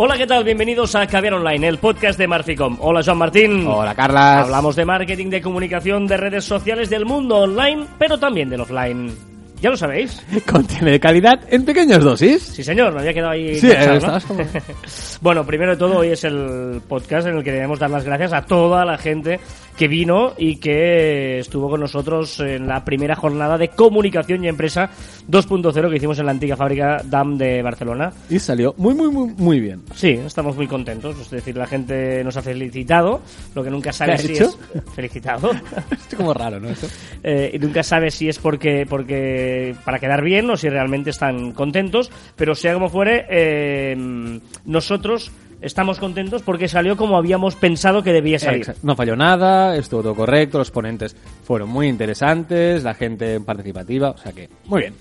Hola, 0.00 0.16
¿qué 0.16 0.28
tal? 0.28 0.44
Bienvenidos 0.44 0.94
a 0.94 1.08
Caviar 1.08 1.34
Online, 1.34 1.66
el 1.66 1.78
podcast 1.78 2.16
de 2.18 2.28
Marficom. 2.28 2.76
Hola, 2.80 3.02
Joan 3.04 3.18
Martín. 3.18 3.66
Hola, 3.66 3.96
Carlas. 3.96 4.44
Hablamos 4.44 4.76
de 4.76 4.84
marketing, 4.84 5.28
de 5.28 5.42
comunicación, 5.42 6.06
de 6.06 6.16
redes 6.16 6.44
sociales, 6.44 6.88
del 6.88 7.04
mundo 7.04 7.38
online, 7.38 7.84
pero 7.98 8.16
también 8.16 8.48
del 8.48 8.60
offline. 8.60 9.12
¿Ya 9.60 9.70
lo 9.70 9.76
sabéis? 9.76 10.24
Contiene 10.48 10.92
de 10.92 11.00
calidad 11.00 11.40
en 11.50 11.64
pequeñas 11.64 12.04
dosis. 12.04 12.40
Sí, 12.44 12.62
señor, 12.62 12.92
me 12.94 13.00
había 13.00 13.12
quedado 13.12 13.32
ahí. 13.32 13.58
Sí, 13.58 13.68
estabas 13.72 14.24
como- 14.24 14.44
bueno, 15.20 15.44
primero 15.44 15.72
de 15.72 15.76
todo, 15.78 15.96
hoy 15.98 16.10
es 16.10 16.22
el 16.22 16.80
podcast 16.88 17.26
en 17.26 17.38
el 17.38 17.42
que 17.42 17.50
debemos 17.50 17.80
dar 17.80 17.90
las 17.90 18.04
gracias 18.04 18.32
a 18.32 18.42
toda 18.42 18.84
la 18.84 18.98
gente 18.98 19.40
que 19.78 19.86
vino 19.86 20.34
y 20.36 20.56
que 20.56 21.38
estuvo 21.38 21.70
con 21.70 21.80
nosotros 21.80 22.40
en 22.40 22.66
la 22.66 22.84
primera 22.84 23.14
jornada 23.14 23.56
de 23.56 23.68
comunicación 23.68 24.44
y 24.44 24.48
empresa 24.48 24.90
2.0 25.30 25.88
que 25.88 25.96
hicimos 25.96 26.18
en 26.18 26.26
la 26.26 26.32
antigua 26.32 26.56
fábrica 26.56 27.00
DAM 27.04 27.38
de 27.38 27.62
Barcelona. 27.62 28.12
Y 28.28 28.40
salió 28.40 28.74
muy, 28.76 28.94
muy, 28.94 29.08
muy, 29.08 29.32
muy 29.36 29.60
bien. 29.60 29.82
Sí, 29.94 30.08
estamos 30.08 30.56
muy 30.56 30.66
contentos. 30.66 31.16
Es 31.20 31.30
decir, 31.30 31.56
la 31.56 31.66
gente 31.68 32.24
nos 32.24 32.36
ha 32.36 32.42
felicitado, 32.42 33.20
lo 33.54 33.62
que 33.62 33.70
nunca 33.70 33.92
sabe 33.92 34.12
¿Qué 34.12 34.14
ha 34.16 34.18
si 34.18 34.32
hecho? 34.32 34.58
es 34.74 34.82
felicitado. 34.94 35.50
Es 36.08 36.16
como 36.16 36.34
raro, 36.34 36.58
¿no? 36.58 36.70
Esto. 36.70 36.88
Eh, 37.22 37.52
y 37.54 37.58
nunca 37.58 37.82
sabe 37.82 38.10
si 38.10 38.28
es 38.28 38.38
porque, 38.38 38.84
porque 38.88 39.76
para 39.84 39.98
quedar 40.00 40.22
bien 40.22 40.50
o 40.50 40.56
si 40.56 40.68
realmente 40.68 41.10
están 41.10 41.52
contentos, 41.52 42.10
pero 42.34 42.54
sea 42.54 42.74
como 42.74 42.88
fuere, 42.88 43.26
eh, 43.28 44.40
nosotros 44.64 45.30
estamos 45.60 45.98
contentos 45.98 46.42
porque 46.42 46.68
salió 46.68 46.96
como 46.96 47.16
habíamos 47.16 47.56
pensado 47.56 48.02
que 48.02 48.12
debía 48.12 48.38
salir. 48.38 48.74
No 48.82 48.96
falló 48.96 49.16
nada, 49.16 49.76
estuvo 49.76 50.02
todo 50.02 50.14
correcto, 50.14 50.58
los 50.58 50.70
ponentes 50.70 51.16
fueron 51.44 51.68
muy 51.68 51.88
interesantes, 51.88 52.84
la 52.84 52.94
gente 52.94 53.40
participativa, 53.40 54.10
o 54.10 54.18
sea 54.18 54.32
que, 54.32 54.48
muy 54.66 54.82
bien. 54.82 54.94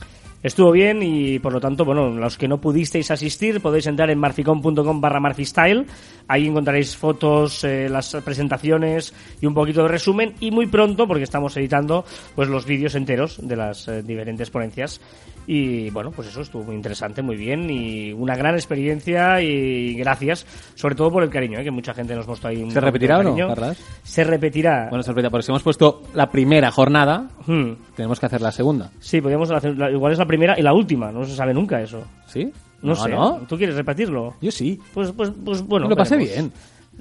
Estuvo 0.47 0.71
bien 0.71 1.03
y 1.03 1.39
por 1.39 1.51
lo 1.51 1.59
tanto, 1.59 1.83
bueno, 1.83 2.09
los 2.09 2.37
que 2.37 2.47
no 2.47 2.57
pudisteis 2.61 3.11
asistir 3.11 3.59
podéis 3.59 3.85
entrar 3.87 4.09
en 4.09 4.17
marficom.com 4.17 5.01
barra 5.01 5.19
marfistyle. 5.19 5.85
Ahí 6.29 6.47
encontraréis 6.47 6.95
fotos, 6.95 7.65
eh, 7.65 7.89
las 7.89 8.15
presentaciones 8.23 9.13
y 9.41 9.45
un 9.45 9.53
poquito 9.53 9.81
de 9.81 9.89
resumen. 9.89 10.35
Y 10.39 10.51
muy 10.51 10.67
pronto, 10.67 11.05
porque 11.05 11.23
estamos 11.23 11.57
editando 11.57 12.05
pues 12.33 12.47
los 12.47 12.65
vídeos 12.65 12.95
enteros 12.95 13.45
de 13.45 13.57
las 13.57 13.89
eh, 13.89 14.01
diferentes 14.03 14.49
ponencias. 14.49 15.01
Y 15.47 15.89
bueno, 15.89 16.11
pues 16.11 16.29
eso 16.29 16.41
estuvo 16.41 16.63
muy 16.63 16.75
interesante, 16.75 17.21
muy 17.21 17.35
bien 17.35 17.69
y 17.69 18.13
una 18.13 18.35
gran 18.35 18.55
experiencia 18.55 19.41
y 19.41 19.95
gracias, 19.95 20.45
sobre 20.75 20.95
todo 20.95 21.11
por 21.11 21.23
el 21.23 21.29
cariño, 21.29 21.59
eh, 21.59 21.63
que 21.65 21.71
mucha 21.71 21.93
gente 21.93 22.15
nos 22.15 22.25
mostró 22.27 22.49
ahí. 22.49 22.63
un 22.63 22.71
¿Se 22.71 22.79
repetirá 22.79 23.19
o 23.19 23.23
no. 23.23 23.35
Carlas? 23.35 23.77
Se 24.03 24.23
repetirá. 24.23 24.87
Bueno, 24.89 25.03
sorpresa, 25.03 25.29
porque 25.29 25.43
si 25.43 25.51
hemos 25.51 25.63
puesto 25.63 26.03
la 26.13 26.29
primera 26.29 26.71
jornada, 26.71 27.29
Hmm. 27.45 27.71
tenemos 27.95 28.19
que 28.19 28.25
hacer 28.25 28.41
la 28.41 28.51
segunda. 28.51 28.91
Sí, 28.99 29.21
podríamos 29.21 29.49
hacer, 29.51 29.73
igual 29.91 30.11
es 30.11 30.19
la 30.19 30.25
primera 30.25 30.36
y 30.37 30.61
la 30.61 30.73
última, 30.73 31.11
no 31.11 31.23
se 31.25 31.35
sabe 31.35 31.53
nunca 31.53 31.81
eso. 31.81 32.03
¿Sí? 32.27 32.51
No, 32.81 32.95
sé. 32.95 33.09
¿no? 33.09 33.39
¿Tú 33.47 33.57
quieres 33.57 33.75
repetirlo? 33.75 34.35
Yo 34.41 34.51
sí. 34.51 34.79
Pues, 34.93 35.11
pues, 35.11 35.31
pues 35.43 35.61
bueno. 35.63 35.87
Lo 35.87 35.95
pasé 35.95 36.15
veremos. 36.15 36.35
bien. 36.35 36.51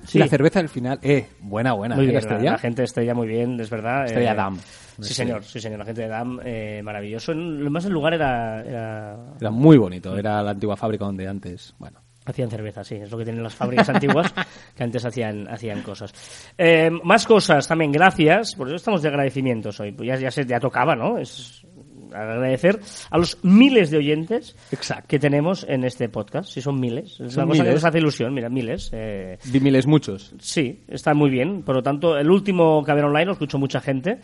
Sí. 0.05 0.19
La 0.19 0.29
cerveza 0.29 0.61
al 0.61 0.69
final, 0.69 0.99
eh, 1.03 1.27
buena, 1.41 1.73
buena. 1.73 1.97
Muy 1.97 2.05
¿eh, 2.05 2.09
bien, 2.11 2.23
la 2.29 2.39
la, 2.53 2.59
gente 2.59 2.83
estrella 2.85 3.15
muy 3.15 3.27
bien, 3.27 3.59
es 3.59 3.71
verdad. 3.71 4.05
Estrella 4.05 4.33
eh, 4.33 4.37
Damm. 4.37 4.59
Sí, 5.01 5.15
señor, 5.15 5.43
sí, 5.45 5.61
señor. 5.61 5.79
La 5.79 5.85
gente 5.85 6.03
de 6.03 6.09
DAM, 6.09 6.41
eh, 6.45 6.81
maravilloso. 6.83 7.33
Lo 7.35 7.71
más 7.71 7.85
el 7.85 7.93
lugar 7.93 8.15
era, 8.15 8.63
era- 8.63 9.17
Era 9.41 9.51
muy 9.51 9.77
bonito, 9.77 10.17
era 10.17 10.43
la 10.43 10.53
antigua 10.53 10.77
fábrica 10.77 11.05
donde 11.05 11.27
antes, 11.29 11.75
bueno. 11.79 12.01
Hacían 12.25 12.51
cerveza, 12.51 12.83
sí, 12.83 12.97
es 12.97 13.11
lo 13.11 13.19
que 13.19 13.25
tienen 13.25 13.43
las 13.43 13.55
fábricas 13.55 13.89
antiguas 13.89 14.35
que 14.75 14.83
antes 14.83 15.05
hacían, 15.05 15.47
hacían 15.49 15.83
cosas. 15.83 16.13
Eh, 16.59 16.91
más 17.05 17.25
cosas 17.25 17.69
también, 17.69 17.93
gracias, 17.93 18.55
por 18.57 18.67
eso 18.67 18.77
estamos 18.77 19.01
de 19.03 19.09
agradecimientos 19.09 19.79
hoy. 19.81 19.93
Pues 19.93 20.09
ya, 20.09 20.17
ya, 20.17 20.31
se, 20.31 20.45
ya 20.45 20.59
tocaba, 20.59 20.97
¿no? 20.97 21.19
Es 21.19 21.65
agradecer 22.13 22.79
a 23.11 23.19
los 23.19 23.39
miles 23.43 23.91
de 23.91 23.99
oyentes 23.99 24.57
Exacto. 24.73 25.05
que 25.09 25.19
tenemos 25.19 25.65
en 25.69 25.85
este 25.85 26.09
podcast. 26.09 26.51
Si 26.51 26.61
son 26.61 26.79
miles, 26.81 27.21
es 27.21 27.33
Son 27.33 27.45
una 27.45 27.53
cosa 27.53 27.65
que 27.65 27.71
nos 27.73 27.85
hace 27.85 27.99
ilusión, 27.99 28.35
mira, 28.35 28.49
miles. 28.49 28.91
Eh, 28.93 29.39
Vi 29.47 29.61
miles 29.61 29.87
muchos. 29.87 30.35
Sí, 30.39 30.83
está 30.89 31.15
muy 31.15 31.31
bien. 31.31 31.63
Por 31.63 31.75
lo 31.77 31.83
tanto, 31.83 32.17
el 32.19 32.31
último 32.31 32.83
Caber 32.85 33.05
Online 33.05 33.27
lo 33.27 33.33
escuchó 33.33 33.59
mucha 33.59 33.81
gente. 33.81 34.19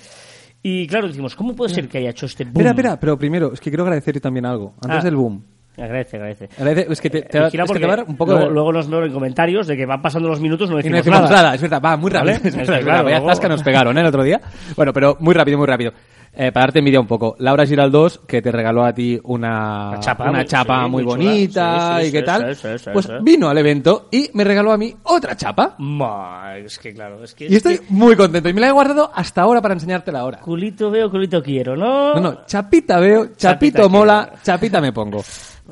Y 0.63 0.87
claro, 0.87 1.09
decimos, 1.09 1.35
¿cómo 1.35 1.55
puede 1.57 1.75
ser 1.75 1.89
que 1.89 1.99
haya 1.99 2.11
hecho 2.11 2.27
este 2.27 2.45
boom? 2.45 2.53
Espera, 2.53 2.71
espera, 2.71 3.01
pero 3.01 3.19
primero, 3.19 3.53
es 3.53 3.61
que 3.61 3.71
quiero 3.71 3.83
agradecer 3.83 4.21
también 4.21 4.47
algo. 4.47 4.75
Antes 4.83 5.01
Ah. 5.01 5.05
del 5.05 5.17
boom. 5.17 5.45
Agradece, 5.77 6.17
agradece. 6.19 6.49
Agradece- 6.59 6.87
es 6.93 7.01
que 7.01 7.09
te, 7.11 7.23
te, 7.23 7.39
Eh, 7.39 7.47
es 7.47 7.51
que 7.53 7.59
porque 7.65 7.81
te 7.81 7.87
va 7.87 7.95
a 7.95 7.97
dar 7.97 8.05
un 8.07 8.15
poco 8.17 8.33
luego, 8.33 8.47
de... 8.49 8.53
luego 8.53 8.73
nos 8.75 8.91
veo 8.91 9.05
en 9.07 9.13
comentarios 9.13 9.67
de 9.67 9.75
que 9.75 9.87
van 9.87 10.03
pasando 10.03 10.29
los 10.29 10.39
minutos 10.39 10.69
no 10.69 10.75
Y 10.79 10.83
decimos, 10.83 10.99
no 11.07 11.13
decimos 11.13 11.31
nada. 11.31 11.43
nada. 11.43 11.55
es 11.55 11.63
verdad, 11.63 11.81
va 11.83 11.97
muy 11.97 12.11
rápido. 12.11 12.35
¿Vale? 12.35 12.49
Es 12.49 12.55
Es 12.55 12.57
verdad, 12.57 12.75
que 12.75 12.79
es 12.81 12.85
claro, 12.85 12.85
verdad, 12.85 13.05
vaya 13.05 13.17
luego- 13.17 13.29
zasca 13.31 13.49
nos 13.49 13.63
pegaron 13.63 13.97
¿eh? 13.97 14.01
el 14.03 14.07
otro 14.07 14.23
día. 14.23 14.41
Bueno, 14.77 14.93
pero 14.93 15.17
muy 15.21 15.35
rápido, 15.35 15.57
muy 15.59 15.67
rápido. 15.67 15.93
Eh, 16.35 16.51
para 16.51 16.65
darte 16.67 16.79
envidia 16.79 16.99
un 16.99 17.07
poco, 17.07 17.37
Laura 17.41 17.67
Giraldós, 17.67 18.21
que 18.27 18.41
te 18.41 18.51
regaló 18.51 18.85
a 18.85 18.95
ti 18.95 19.21
una, 19.25 19.91
Una 19.91 20.01
chapa, 20.01 20.25
una 20.31 20.39
muy- 20.39 20.47
chapa 20.47 20.85
sí, 20.85 20.91
muy, 20.91 21.03
bonita 21.05 21.97
Sí, 21.99 22.03
sí, 22.05 22.09
y 22.09 22.13
qué 22.13 22.23
tal, 22.23 22.57
pues 22.95 23.09
vino 23.21 23.51
al 23.51 23.59
evento 23.59 24.09
y 24.11 24.31
me 24.33 24.43
regaló 24.43 24.73
a 24.73 24.79
mí 24.79 24.95
otra 25.03 25.37
chapa. 25.37 25.75
Ma, 25.79 26.57
es 26.57 26.79
que 26.79 26.95
claro, 26.95 27.23
es 27.23 27.35
que... 27.35 27.45
Y 27.45 27.49
es 27.49 27.53
estoy 27.57 27.79
que 27.81 27.85
muy 27.91 28.17
contento. 28.17 28.49
Y 28.49 28.55
me 28.55 28.63
la 28.63 28.69
he 28.69 28.73
guardado 28.73 29.11
hasta 29.15 29.43
ahora 29.43 29.61
para 29.61 29.75
enseñártela 29.75 30.21
ahora. 30.21 30.39
Culito 30.41 30.91
veo, 30.91 31.11
culito 31.11 31.43
quiero, 31.43 31.77
¿no? 31.77 32.15
No, 32.15 32.21
no, 32.21 32.47
chapita 32.47 32.99
veo, 32.99 33.27
chapito 33.37 33.37
Chapita 33.83 33.89
mola, 33.89 34.25
quiero. 34.29 34.43
chapita 34.43 34.81
me 34.81 34.93
pongo. 34.93 35.23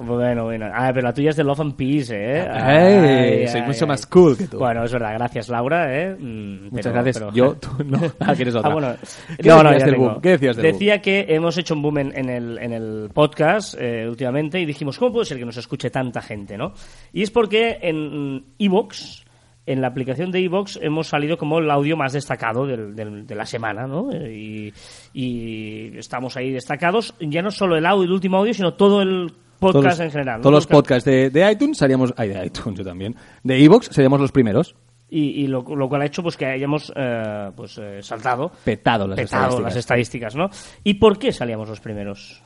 Bueno, 0.03 0.45
bueno. 0.45 0.67
Ah, 0.73 0.91
pero 0.95 1.09
la 1.09 1.13
tuya 1.15 1.31
es 1.31 1.37
de 1.37 1.45
Love 1.45 1.61
and 1.61 1.75
Peace, 1.77 2.15
¿eh? 2.17 2.49
Ay, 2.51 3.47
soy 3.49 3.63
mucho 3.63 3.87
más 3.87 4.07
cool 4.07 4.37
que 4.37 4.47
tú. 4.47 4.59
Bueno, 4.59 4.83
es 4.85 4.93
verdad. 4.93 5.13
Gracias, 5.15 5.49
Laura, 5.51 5.95
¿eh? 5.95 6.17
Mm, 6.19 6.65
Muchas 6.71 6.71
pero- 6.73 6.93
gracias. 6.95 7.19
pero- 7.19 7.33
Yo, 7.33 7.55
tú, 7.57 7.69
no. 7.85 7.99
Ah, 8.21 8.35
quieres 8.35 8.55
otra. 8.55 8.71
Ah, 8.71 8.73
bueno. 8.73 8.95
¿Qué 9.41 9.49
No, 9.49 9.63
no, 9.63 9.77
ya 9.79 9.85
del 9.85 9.97
boom? 9.97 10.21
¿Qué 10.23 10.31
decías 10.31 10.57
del 10.57 10.65
boom? 10.67 10.73
Decía 10.73 11.03
que 11.03 11.27
hemos 11.29 11.59
hecho 11.59 11.75
un 11.75 11.83
boom 11.83 11.99
en, 11.99 12.17
en 12.19 12.31
el, 12.31 12.59
en 12.59 12.73
el 12.73 13.11
podcast 13.13 13.75
eh, 13.79 14.07
últimamente 14.09 14.59
y 14.59 14.65
dijimos, 14.65 14.99
¿cómo 14.99 15.13
puede 15.13 15.27
ser 15.27 15.39
que 15.39 15.45
nos 15.45 15.57
escuche 15.59 15.91
tanta 15.91 16.23
gente, 16.23 16.57
no? 16.57 16.73
Y 17.13 17.23
es 17.23 17.31
porque 17.31 17.79
en 17.83 18.45
Evox, 18.59 19.25
en 19.67 19.83
la 19.83 19.89
aplicación 19.89 20.31
de 20.31 20.41
Evox, 20.43 20.79
hemos 20.83 21.09
salido 21.09 21.37
como 21.37 21.59
el 21.59 21.71
audio 21.71 21.97
más 21.99 22.15
destacado 22.15 22.67
del- 22.67 22.95
del- 22.97 23.27
de 23.27 23.35
la 23.35 23.45
semana, 23.45 23.87
¿no? 23.87 24.11
Y, 24.13 24.73
y 25.13 25.99
estamos 25.99 26.37
ahí 26.39 26.51
destacados, 26.51 27.15
ya 27.21 27.43
no 27.43 27.51
solo 27.51 27.77
el 27.77 27.85
audio, 27.85 28.05
el 28.05 28.13
último 28.13 28.39
audio, 28.39 28.55
sino 28.55 28.73
todo 28.75 29.03
el 29.03 29.31
podcast 29.61 29.99
Todos- 29.99 30.01
en 30.01 30.11
general. 30.11 30.37
¿no? 30.39 30.43
Todos 30.43 30.55
los 30.55 30.67
Podcast- 30.69 30.71
podcasts 30.73 31.05
de, 31.05 31.31
de 31.31 31.53
iTunes 31.53 31.79
seríamos... 31.79 32.13
Ay, 32.17 32.31
de 32.31 32.47
iTunes 32.47 32.79
yo 32.79 32.85
también. 32.85 33.15
De 33.45 33.63
Evox 33.63 33.87
seríamos 33.93 34.21
los 34.21 34.33
primeros. 34.33 34.75
Y, 35.09 35.43
y 35.43 35.47
lo, 35.49 35.63
lo 35.63 35.89
cual 35.89 36.03
ha 36.03 36.07
hecho 36.07 36.23
pues 36.23 36.37
que 36.37 36.47
hayamos 36.47 36.93
eh, 36.97 37.51
pues 37.57 37.77
eh, 37.79 38.01
saltado 38.03 38.51
Petado 38.65 39.07
las 39.09 39.17
petado 39.17 39.43
estadísticas. 39.45 39.63
las 39.65 39.77
estadísticas, 39.77 40.37
¿no? 40.37 40.51
¿Y 40.85 40.95
por 40.95 41.19
qué 41.19 41.33
salíamos 41.33 41.69
los 41.69 41.81
primeros? 41.81 42.41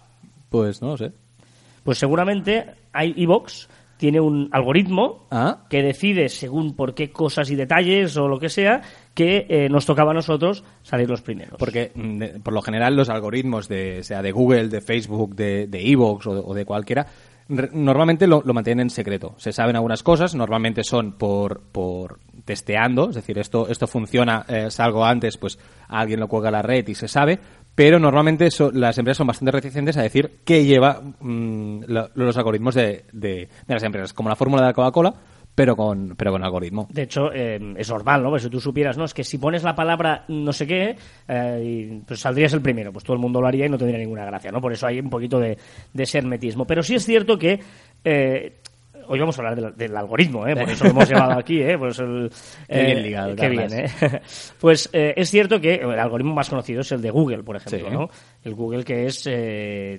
Pues 0.48 0.80
no 0.82 0.88
lo 0.88 0.96
sé. 0.96 1.12
Pues 1.82 1.98
seguramente 1.98 2.64
hay 2.92 3.12
Evox 3.18 3.68
tiene 4.04 4.20
un 4.20 4.50
algoritmo 4.52 5.26
Ah. 5.30 5.64
que 5.70 5.82
decide 5.82 6.28
según 6.28 6.76
por 6.76 6.94
qué 6.94 7.10
cosas 7.10 7.50
y 7.50 7.54
detalles 7.54 8.14
o 8.18 8.28
lo 8.28 8.38
que 8.38 8.50
sea 8.50 8.82
que 9.14 9.46
eh, 9.48 9.68
nos 9.70 9.86
tocaba 9.86 10.10
a 10.10 10.14
nosotros 10.14 10.62
salir 10.82 11.08
los 11.08 11.22
primeros. 11.22 11.56
Porque 11.58 11.90
mm, 11.94 12.18
de- 12.18 12.28
por 12.40 12.52
lo 12.52 12.60
general 12.60 12.96
los 12.96 13.08
algoritmos 13.08 13.66
de 13.66 14.02
sea 14.02 14.20
de 14.20 14.30
Google, 14.30 14.68
de 14.68 14.82
Facebook, 14.82 15.34
de 15.34 15.68
de 15.68 15.90
Evox 15.90 16.26
o, 16.26 16.34
de- 16.34 16.42
o 16.44 16.52
de 16.52 16.66
cualquiera 16.66 17.06
normalmente 17.48 18.26
lo, 18.26 18.42
lo 18.44 18.54
mantienen 18.54 18.86
en 18.86 18.90
secreto. 18.90 19.34
Se 19.36 19.52
saben 19.52 19.76
algunas 19.76 20.02
cosas, 20.02 20.34
normalmente 20.34 20.82
son 20.82 21.12
por, 21.12 21.60
por 21.72 22.18
testeando, 22.44 23.10
es 23.10 23.16
decir, 23.16 23.38
esto 23.38 23.68
esto 23.68 23.86
funciona, 23.86 24.44
eh, 24.48 24.70
salgo 24.70 25.04
antes, 25.04 25.36
pues 25.36 25.58
alguien 25.88 26.20
lo 26.20 26.28
cuelga 26.28 26.48
a 26.48 26.52
la 26.52 26.62
red 26.62 26.86
y 26.88 26.94
se 26.94 27.06
sabe, 27.08 27.38
pero 27.74 27.98
normalmente 27.98 28.48
las 28.72 28.98
empresas 28.98 29.18
son 29.18 29.26
bastante 29.26 29.50
reticentes 29.52 29.96
a 29.96 30.02
decir 30.02 30.38
qué 30.44 30.64
lleva 30.64 31.00
mm, 31.20 31.84
lo- 31.86 32.08
los 32.14 32.36
algoritmos 32.36 32.74
de, 32.74 33.04
de- 33.12 33.48
las 33.66 33.82
empresas, 33.82 34.12
como 34.12 34.28
la 34.28 34.36
fórmula 34.36 34.62
de 34.62 34.68
la 34.68 34.74
Coca-Cola, 34.74 35.14
pero 35.54 35.76
con 35.76 36.16
pero 36.16 36.32
con 36.32 36.42
algoritmo. 36.42 36.88
De 36.90 37.02
hecho, 37.02 37.32
eh, 37.32 37.60
es 37.76 37.88
normal, 37.88 38.22
¿no? 38.24 38.30
Pues 38.30 38.42
si 38.42 38.50
tú 38.50 38.58
supieras, 38.60 38.98
¿no? 38.98 39.04
Es 39.04 39.14
que 39.14 39.22
si 39.22 39.38
pones 39.38 39.62
la 39.62 39.76
palabra 39.76 40.24
no 40.26 40.52
sé 40.52 40.66
qué, 40.66 40.96
eh, 41.28 42.00
pues 42.06 42.18
saldrías 42.20 42.52
el 42.54 42.60
primero. 42.60 42.92
Pues 42.92 43.04
todo 43.04 43.14
el 43.14 43.20
mundo 43.22 43.40
lo 43.40 43.46
haría 43.46 43.66
y 43.66 43.68
no 43.68 43.78
tendría 43.78 44.00
ninguna 44.00 44.24
gracia, 44.24 44.50
¿no? 44.50 44.60
Por 44.60 44.72
eso 44.72 44.86
hay 44.88 44.98
un 44.98 45.10
poquito 45.10 45.38
de, 45.38 45.56
de. 45.92 46.54
Pero 46.66 46.82
sí 46.82 46.96
es 46.96 47.04
cierto 47.06 47.38
que... 47.38 47.60
eh, 48.04 48.56
Hoy 49.08 49.18
vamos 49.20 49.38
a 49.38 49.42
hablar 49.42 49.56
del, 49.60 49.76
del 49.76 49.96
algoritmo, 49.96 50.46
¿eh? 50.46 50.54
por 50.56 50.68
eso 50.70 50.84
lo 50.84 50.90
hemos 50.90 51.08
llevado 51.08 51.38
aquí. 51.38 51.60
¿eh? 51.62 51.76
Pues 51.78 51.98
el, 51.98 52.30
Qué 52.68 52.82
bien 52.84 52.98
eh, 52.98 53.02
ligado, 53.02 53.36
Qué 53.36 53.48
bien. 53.48 53.72
¿eh? 53.72 53.86
Pues 54.60 54.88
eh, 54.92 55.14
es 55.16 55.30
cierto 55.30 55.60
que 55.60 55.74
el 55.76 55.98
algoritmo 55.98 56.34
más 56.34 56.48
conocido 56.50 56.80
es 56.80 56.92
el 56.92 57.02
de 57.02 57.10
Google, 57.10 57.42
por 57.42 57.56
ejemplo. 57.56 57.88
Sí. 57.88 57.94
¿no? 57.94 58.08
El 58.42 58.54
Google 58.54 58.84
que 58.84 59.06
es, 59.06 59.28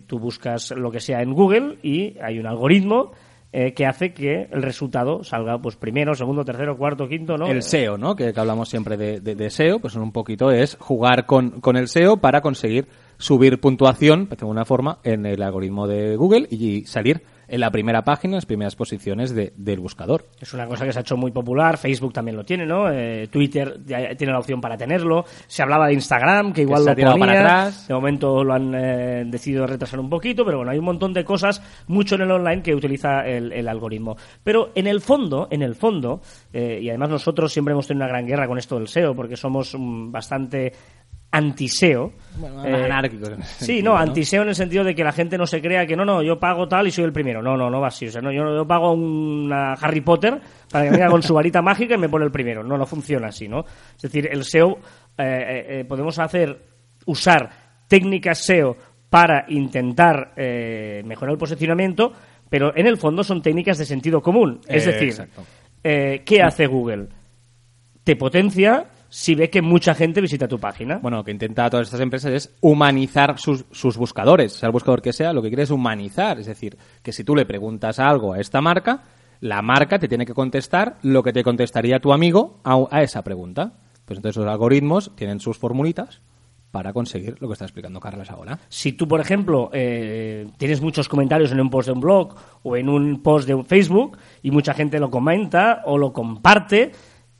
tú 0.07 0.19
buscas 0.19 0.71
lo 0.71 0.91
que 0.91 0.99
sea 0.99 1.21
en 1.21 1.33
Google 1.33 1.77
y 1.83 2.17
hay 2.21 2.39
un 2.39 2.47
algoritmo 2.47 3.11
eh, 3.51 3.73
que 3.73 3.85
hace 3.85 4.13
que 4.13 4.49
el 4.51 4.61
resultado 4.61 5.23
salga 5.23 5.57
pues 5.59 5.77
primero, 5.77 6.13
segundo, 6.13 6.43
tercero, 6.43 6.75
cuarto, 6.77 7.07
quinto, 7.07 7.37
¿no? 7.37 7.47
El 7.47 7.63
SEO, 7.63 7.97
¿no? 7.97 8.13
Que, 8.13 8.33
que 8.33 8.39
hablamos 8.41 8.67
siempre 8.67 8.97
de, 8.97 9.21
de- 9.21 9.35
de 9.35 9.49
SEO, 9.49 9.79
pues 9.79 9.95
un 9.95 10.11
poquito 10.11 10.51
es 10.51 10.75
jugar 10.77 11.25
con, 11.25 11.61
con 11.61 11.77
el 11.77 11.87
SEO 11.87 12.17
para 12.17 12.41
conseguir 12.41 12.87
subir 13.17 13.59
puntuación, 13.59 14.27
de 14.29 14.37
alguna 14.39 14.65
forma, 14.65 14.99
en 15.03 15.25
el 15.25 15.41
algoritmo 15.41 15.87
de 15.87 16.15
Google 16.15 16.47
y 16.49 16.85
salir 16.85 17.23
en 17.47 17.59
la 17.59 17.69
primera 17.69 18.03
página, 18.03 18.31
en 18.31 18.35
las 18.37 18.47
primeras 18.47 18.75
posiciones 18.75 19.35
de- 19.35 19.53
del 19.55 19.79
buscador. 19.79 20.25
Es 20.41 20.51
una 20.55 20.65
cosa 20.65 20.83
que 20.83 20.91
se 20.91 20.97
ha 20.97 21.01
hecho 21.03 21.15
muy 21.15 21.29
popular, 21.29 21.77
Facebook 21.77 22.11
también 22.11 22.35
lo 22.35 22.43
tiene, 22.43 22.65
¿no? 22.65 22.89
Eh, 22.91 23.27
Twitter 23.31 23.81
ya 23.85 24.15
tiene 24.15 24.33
la 24.33 24.39
opción 24.39 24.59
para 24.59 24.75
tenerlo. 24.75 25.25
Se 25.45 25.61
hablaba 25.61 25.85
de 25.85 25.93
Instagram, 25.93 26.53
que 26.53 26.61
igual 26.63 26.81
se 26.81 26.89
ha 26.89 26.93
lo 26.93 26.95
tirado 26.95 27.17
ponía. 27.19 27.27
para 27.35 27.41
atrás. 27.67 27.87
De 27.87 27.93
momento 27.93 28.43
lo 28.43 28.51
han 28.51 28.73
eh, 28.73 29.23
decidido 29.27 29.67
retrasar 29.67 29.99
un 29.99 30.09
poquito, 30.09 30.43
pero 30.43 30.57
bueno, 30.57 30.71
hay 30.71 30.79
un 30.79 30.85
montón 30.85 31.13
de 31.13 31.23
cosas, 31.23 31.61
mucho 31.85 32.15
en 32.15 32.21
el 32.21 32.31
online, 32.31 32.63
que 32.63 32.73
utiliza 32.73 33.19
el, 33.27 33.51
el 33.51 33.67
algoritmo. 33.67 34.17
Pero 34.43 34.71
en 34.73 34.87
el 34.87 34.99
fondo, 34.99 35.47
en 35.51 35.61
el 35.61 35.75
fondo, 35.75 36.21
eh, 36.51 36.79
y 36.81 36.89
además 36.89 37.09
nosotros 37.09 37.53
siempre 37.53 37.73
hemos 37.73 37.85
tenido 37.85 38.05
una 38.05 38.11
gran 38.11 38.25
guerra 38.25 38.47
con 38.47 38.57
esto 38.57 38.79
del 38.79 38.87
SEO, 38.87 39.13
porque 39.13 39.37
somos 39.37 39.75
mm, 39.77 40.11
bastante 40.11 40.73
anti-SEO. 41.35 42.13
Bueno, 42.37 42.65
Eh, 42.65 42.87
ese 43.41 43.65
Sí, 43.65 43.81
no, 43.81 43.91
¿no? 43.91 43.97
antiseo 43.97 44.41
en 44.41 44.49
el 44.49 44.55
sentido 44.55 44.83
de 44.83 44.95
que 44.95 45.03
la 45.03 45.11
gente 45.11 45.37
no 45.37 45.45
se 45.45 45.61
crea 45.61 45.85
que 45.85 45.95
no, 45.95 46.05
no, 46.05 46.21
yo 46.23 46.39
pago 46.39 46.67
tal 46.67 46.87
y 46.87 46.91
soy 46.91 47.03
el 47.05 47.13
primero. 47.13 47.41
No, 47.41 47.57
no, 47.57 47.69
no 47.69 47.81
va 47.81 47.87
así. 47.87 48.07
O 48.07 48.11
sea, 48.11 48.21
no, 48.21 48.31
yo, 48.31 48.43
yo 48.55 48.65
pago 48.65 48.93
una 48.93 49.73
Harry 49.73 50.01
Potter 50.01 50.39
para 50.71 50.85
que 50.85 50.91
venga 50.91 51.07
con 51.07 51.21
su 51.21 51.33
varita 51.33 51.61
mágica 51.61 51.95
y 51.95 51.97
me 51.97 52.09
pone 52.09 52.25
el 52.25 52.31
primero. 52.31 52.63
No, 52.63 52.77
no 52.77 52.85
funciona 52.85 53.27
así, 53.27 53.47
¿no? 53.47 53.65
Es 53.95 54.01
decir, 54.01 54.29
el 54.31 54.43
SEO, 54.45 54.79
eh, 55.17 55.65
eh, 55.69 55.85
podemos 55.85 56.17
hacer, 56.19 56.57
usar 57.05 57.49
técnicas 57.87 58.39
SEO 58.39 58.77
para 59.09 59.45
intentar 59.49 60.33
mejorar 60.35 61.33
el 61.33 61.37
posicionamiento, 61.37 62.11
pero 62.49 62.75
en 62.75 62.87
el 62.87 62.97
fondo 62.97 63.23
son 63.23 63.41
técnicas 63.41 63.77
de 63.77 63.85
sentido 63.85 64.21
común. 64.21 64.59
Es 64.67 64.85
decir, 64.85 65.13
¿qué 65.81 66.41
hace 66.43 66.65
Google? 66.67 67.07
Te 68.05 68.15
potencia 68.15 68.85
si 69.09 69.33
ve 69.33 69.49
que 69.49 69.61
mucha 69.61 69.95
gente 69.95 70.21
visita 70.21 70.47
tu 70.47 70.59
página. 70.59 70.99
Bueno, 70.99 71.17
lo 71.17 71.23
que 71.23 71.31
intenta 71.31 71.69
todas 71.69 71.87
estas 71.87 72.01
empresas 72.01 72.31
es 72.31 72.55
humanizar 72.61 73.39
sus, 73.39 73.65
sus 73.71 73.97
buscadores. 73.97 74.53
Sea 74.53 74.67
el 74.67 74.73
buscador 74.73 75.01
que 75.01 75.11
sea, 75.11 75.33
lo 75.33 75.41
que 75.41 75.49
quiere 75.49 75.63
es 75.63 75.71
humanizar. 75.71 76.39
Es 76.39 76.45
decir, 76.45 76.77
que 77.01 77.11
si 77.11 77.23
tú 77.23 77.35
le 77.35 77.45
preguntas 77.45 77.97
algo 77.97 78.33
a 78.33 78.39
esta 78.39 78.61
marca, 78.61 79.03
la 79.41 79.61
marca 79.63 79.97
te 79.97 80.07
tiene 80.07 80.25
que 80.25 80.35
contestar 80.35 80.97
lo 81.01 81.23
que 81.23 81.33
te 81.33 81.43
contestaría 81.43 81.99
tu 81.99 82.13
amigo 82.13 82.59
a, 82.63 82.77
a 82.91 83.01
esa 83.01 83.23
pregunta. 83.23 83.73
Pues 84.05 84.19
entonces 84.19 84.37
los 84.37 84.47
algoritmos 84.47 85.15
tienen 85.15 85.39
sus 85.39 85.57
formulitas 85.57 86.21
para 86.75 86.91
conseguir 86.91 87.37
lo 87.39 87.47
que 87.47 87.53
está 87.53 87.63
explicando 87.63 88.01
Carlos 88.01 88.29
ahora. 88.29 88.59
Si 88.67 88.91
tú, 88.91 89.07
por 89.07 89.21
ejemplo, 89.21 89.69
eh, 89.71 90.45
tienes 90.57 90.81
muchos 90.81 91.07
comentarios 91.07 91.53
en 91.53 91.61
un 91.61 91.69
post 91.69 91.87
de 91.87 91.93
un 91.93 92.01
blog 92.01 92.35
o 92.63 92.75
en 92.75 92.89
un 92.89 93.23
post 93.23 93.47
de 93.47 93.55
un 93.55 93.65
Facebook 93.65 94.17
y 94.43 94.51
mucha 94.51 94.73
gente 94.73 94.99
lo 94.99 95.09
comenta 95.09 95.83
o 95.85 95.97
lo 95.97 96.11
comparte, 96.11 96.91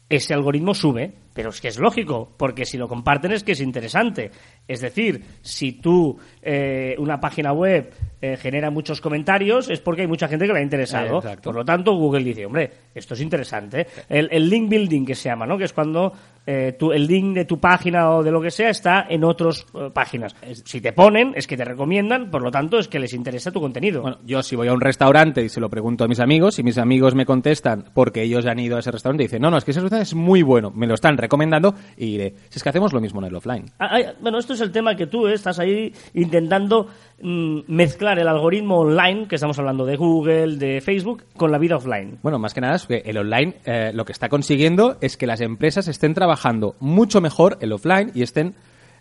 ese 0.10 0.34
algoritmo 0.34 0.74
sube. 0.74 1.13
Pero 1.34 1.50
es 1.50 1.60
que 1.60 1.68
es 1.68 1.78
lógico, 1.78 2.34
porque 2.38 2.63
si 2.63 2.78
lo 2.78 2.88
comparten 2.88 3.34
es 3.34 3.44
que 3.44 3.52
es 3.52 3.60
interesante. 3.60 4.31
Es 4.66 4.80
decir, 4.80 5.22
si 5.42 5.74
tú, 5.74 6.18
eh, 6.42 6.96
una 6.98 7.19
página 7.19 7.52
web 7.52 7.92
eh, 8.22 8.38
genera 8.38 8.72
muchos 8.72 9.02
comentarios, 9.02 9.69
es 9.69 9.81
porque 9.81 10.04
hay 10.04 10.07
mucha 10.07 10.30
gente 10.30 10.48
que 10.48 10.54
le 10.54 10.60
ha 10.60 10.63
interesado. 10.63 11.18
Exacto. 11.18 11.50
Por 11.50 11.56
lo 11.56 11.66
tanto, 11.66 11.94
Google 11.94 12.24
dice, 12.24 12.46
hombre, 12.46 12.72
esto 12.94 13.16
es 13.16 13.22
interesante. 13.22 13.86
El, 14.07 14.30
el 14.31 14.50
link 14.50 14.69
building 14.69 15.06
que 15.06 15.13
se 15.13 15.28
llama, 15.28 15.46
¿no? 15.46 15.57
Que 15.57 15.66
es 15.66 15.74
cuando 15.74 16.13
eh, 16.47 16.75
tu- 16.77 16.92
el 16.92 17.07
link 17.07 17.33
de 17.36 17.45
tu 17.45 17.59
página 17.59 18.12
o 18.12 18.24
de 18.24 18.31
lo 18.31 18.42
que 18.42 18.51
sea 18.51 18.69
está 18.69 19.06
en 19.09 19.24
otras 19.24 19.65
páginas. 19.94 20.36
Es- 20.42 20.63
Si 20.65 20.81
te 20.81 20.94
ponen, 20.94 21.33
es 21.36 21.47
que 21.47 21.57
te 21.57 21.65
recomiendan, 21.65 22.30
por 22.31 22.42
lo 22.42 22.51
tanto, 22.51 22.77
es 22.80 22.88
que 22.88 23.00
les 23.00 23.13
interesa 23.13 23.51
tu 23.51 23.59
contenido. 23.62 24.01
Bueno, 24.01 24.18
yo 24.25 24.44
si 24.44 24.56
voy 24.56 24.68
a 24.68 24.74
un 24.74 24.81
restaurante 24.81 25.44
y 25.44 25.50
se 25.50 25.59
lo 25.59 25.69
pregunto 25.69 26.03
a 26.03 26.07
mis 26.07 26.19
amigos, 26.19 26.59
y 26.59 26.63
mis 26.63 26.77
amigos 26.77 27.15
me 27.15 27.25
contestan 27.25 27.86
porque 27.94 28.21
ellos 28.24 28.45
han 28.45 28.59
ido 28.59 28.75
a 28.75 28.80
ese 28.80 28.92
restaurante 28.92 29.24
y 29.24 29.27
dicen, 29.27 29.42
no, 29.42 29.50
no, 29.51 29.57
es 29.57 29.63
que 29.65 29.71
ese 29.71 29.81
restaurante 29.81 30.03
es 30.09 30.15
muy 30.15 30.42
bueno, 30.44 30.71
me 30.71 30.88
lo 30.88 30.94
están 30.94 31.18
recomendando 31.18 31.75
y 31.97 32.12
diré, 32.12 32.33
si 32.50 32.57
es 32.59 32.63
que 32.63 32.69
hacemos 32.69 32.94
lo 32.94 33.01
mismo 33.01 33.19
en 33.21 33.27
el 33.27 33.36
offline. 33.36 33.65
Ah, 33.80 33.89
ah, 33.97 34.13
bueno, 34.21 34.38
esto 34.38 34.53
es 34.53 34.62
el 34.62 34.71
tema 34.71 34.95
que 34.95 35.07
tú 35.07 35.27
eh, 35.27 35.33
estás 35.33 35.59
ahí 35.59 35.94
intentando 36.13 36.88
mezclar 37.21 38.19
el 38.19 38.27
algoritmo 38.27 38.79
online, 38.79 39.27
que 39.27 39.35
estamos 39.35 39.57
hablando 39.57 39.85
de 39.85 39.95
Google, 39.95 40.57
de 40.57 40.81
Facebook, 40.81 41.23
con 41.38 41.51
la 41.51 41.57
vida 41.57 41.77
offline. 41.77 42.19
Bueno, 42.21 42.39
más 42.39 42.53
que 42.53 42.62
nada 42.62 42.77
el 42.89 43.17
online 43.17 43.56
eh, 43.65 43.91
lo 43.94 44.03
que 44.03 44.12
está 44.12 44.27
consiguiendo 44.27 44.97
es 45.00 45.15
que 45.15 45.25
las 45.25 45.41
empresas 45.41 45.88
estén 45.88 46.13
trabajando 46.13 46.75
mucho 46.79 47.21
mejor 47.21 47.57
el 47.62 47.71
offline 47.71 48.12
y 48.13 48.21
estén 48.21 48.50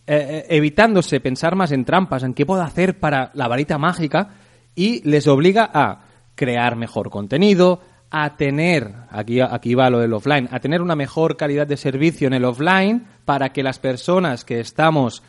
eh, 0.07 0.45
eh, 0.47 0.47
evitándose 0.51 1.19
pensar 1.21 1.57
más 1.57 1.73
en 1.73 1.85
trampas, 1.85 2.23
en 2.23 2.35
qué 2.35 2.47
puedo 2.47 2.63
hacer 2.63 3.01
para 3.01 3.31
la 3.35 3.49
varita 3.49 3.79
mágica 3.79 4.31
y 4.77 5.07
les 5.09 5.27
obliga 5.27 5.69
a 5.73 6.05
crear 6.37 6.77
mejor 6.77 7.11
contenido, 7.11 7.81
a 8.11 8.37
tener, 8.37 8.93
aquí, 9.11 9.41
aquí 9.41 9.75
va 9.75 9.91
lo 9.91 9.99
del 9.99 10.13
offline, 10.13 10.49
a 10.53 10.61
tener 10.61 10.83
una 10.83 10.95
mejor 10.95 11.37
calidad 11.37 11.67
de 11.67 11.77
servicio 11.77 12.29
en 12.29 12.35
el 12.35 12.45
offline 12.45 13.07
para 13.25 13.49
que 13.53 13.65
las 13.65 13.81
personas 13.81 14.45
que 14.45 14.61
estamos 14.61 15.23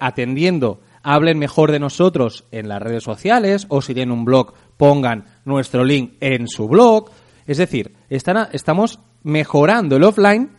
atendiendo 0.00 0.80
hablen 1.14 1.38
mejor 1.38 1.72
de 1.72 1.78
nosotros 1.78 2.44
en 2.52 2.68
las 2.68 2.82
redes 2.82 3.02
sociales 3.04 3.66
o 3.70 3.80
si 3.80 3.94
tienen 3.94 4.12
un 4.12 4.24
blog 4.24 4.52
pongan 4.76 5.24
nuestro 5.44 5.82
link 5.84 6.14
en 6.20 6.48
su 6.48 6.68
blog. 6.68 7.10
Es 7.46 7.56
decir, 7.58 7.94
están 8.10 8.36
a- 8.36 8.48
estamos 8.52 8.98
mejorando 9.22 9.96
el 9.96 10.04
offline 10.04 10.50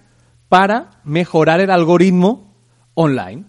para 0.49 1.01
mejorar 1.03 1.59
el 1.61 1.69
algoritmo 1.69 2.55
online. 2.95 3.45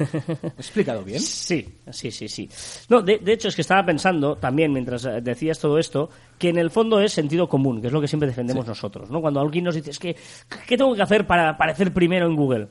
¿He 0.00 0.46
explicado 0.56 1.02
bien? 1.04 1.20
Sí, 1.20 1.80
sí, 1.90 2.10
sí, 2.10 2.28
sí. 2.28 2.48
No, 2.88 3.02
de, 3.02 3.18
de 3.18 3.32
hecho 3.34 3.48
es 3.48 3.54
que 3.54 3.60
estaba 3.60 3.84
pensando 3.84 4.36
también, 4.36 4.72
mientras 4.72 5.04
eh, 5.04 5.20
decías 5.20 5.58
todo 5.58 5.78
esto, 5.78 6.08
que 6.38 6.48
en 6.48 6.56
el 6.56 6.70
fondo 6.70 6.98
es 7.00 7.12
sentido 7.12 7.46
común, 7.46 7.82
que 7.82 7.88
es 7.88 7.92
lo 7.92 8.00
que 8.00 8.08
siempre 8.08 8.26
defendemos 8.28 8.66
nosotros, 8.66 9.10
¿no? 9.10 9.20
Cuando 9.20 9.40
alguien 9.40 9.64
nos 9.64 9.74
dice, 9.74 9.90
es 9.90 9.98
que, 9.98 10.16
¿qué 10.66 10.78
tengo 10.78 10.94
que 10.94 11.02
hacer 11.02 11.26
para 11.26 11.50
aparecer 11.50 11.92
primero 11.92 12.26
en 12.26 12.36
Google? 12.36 12.68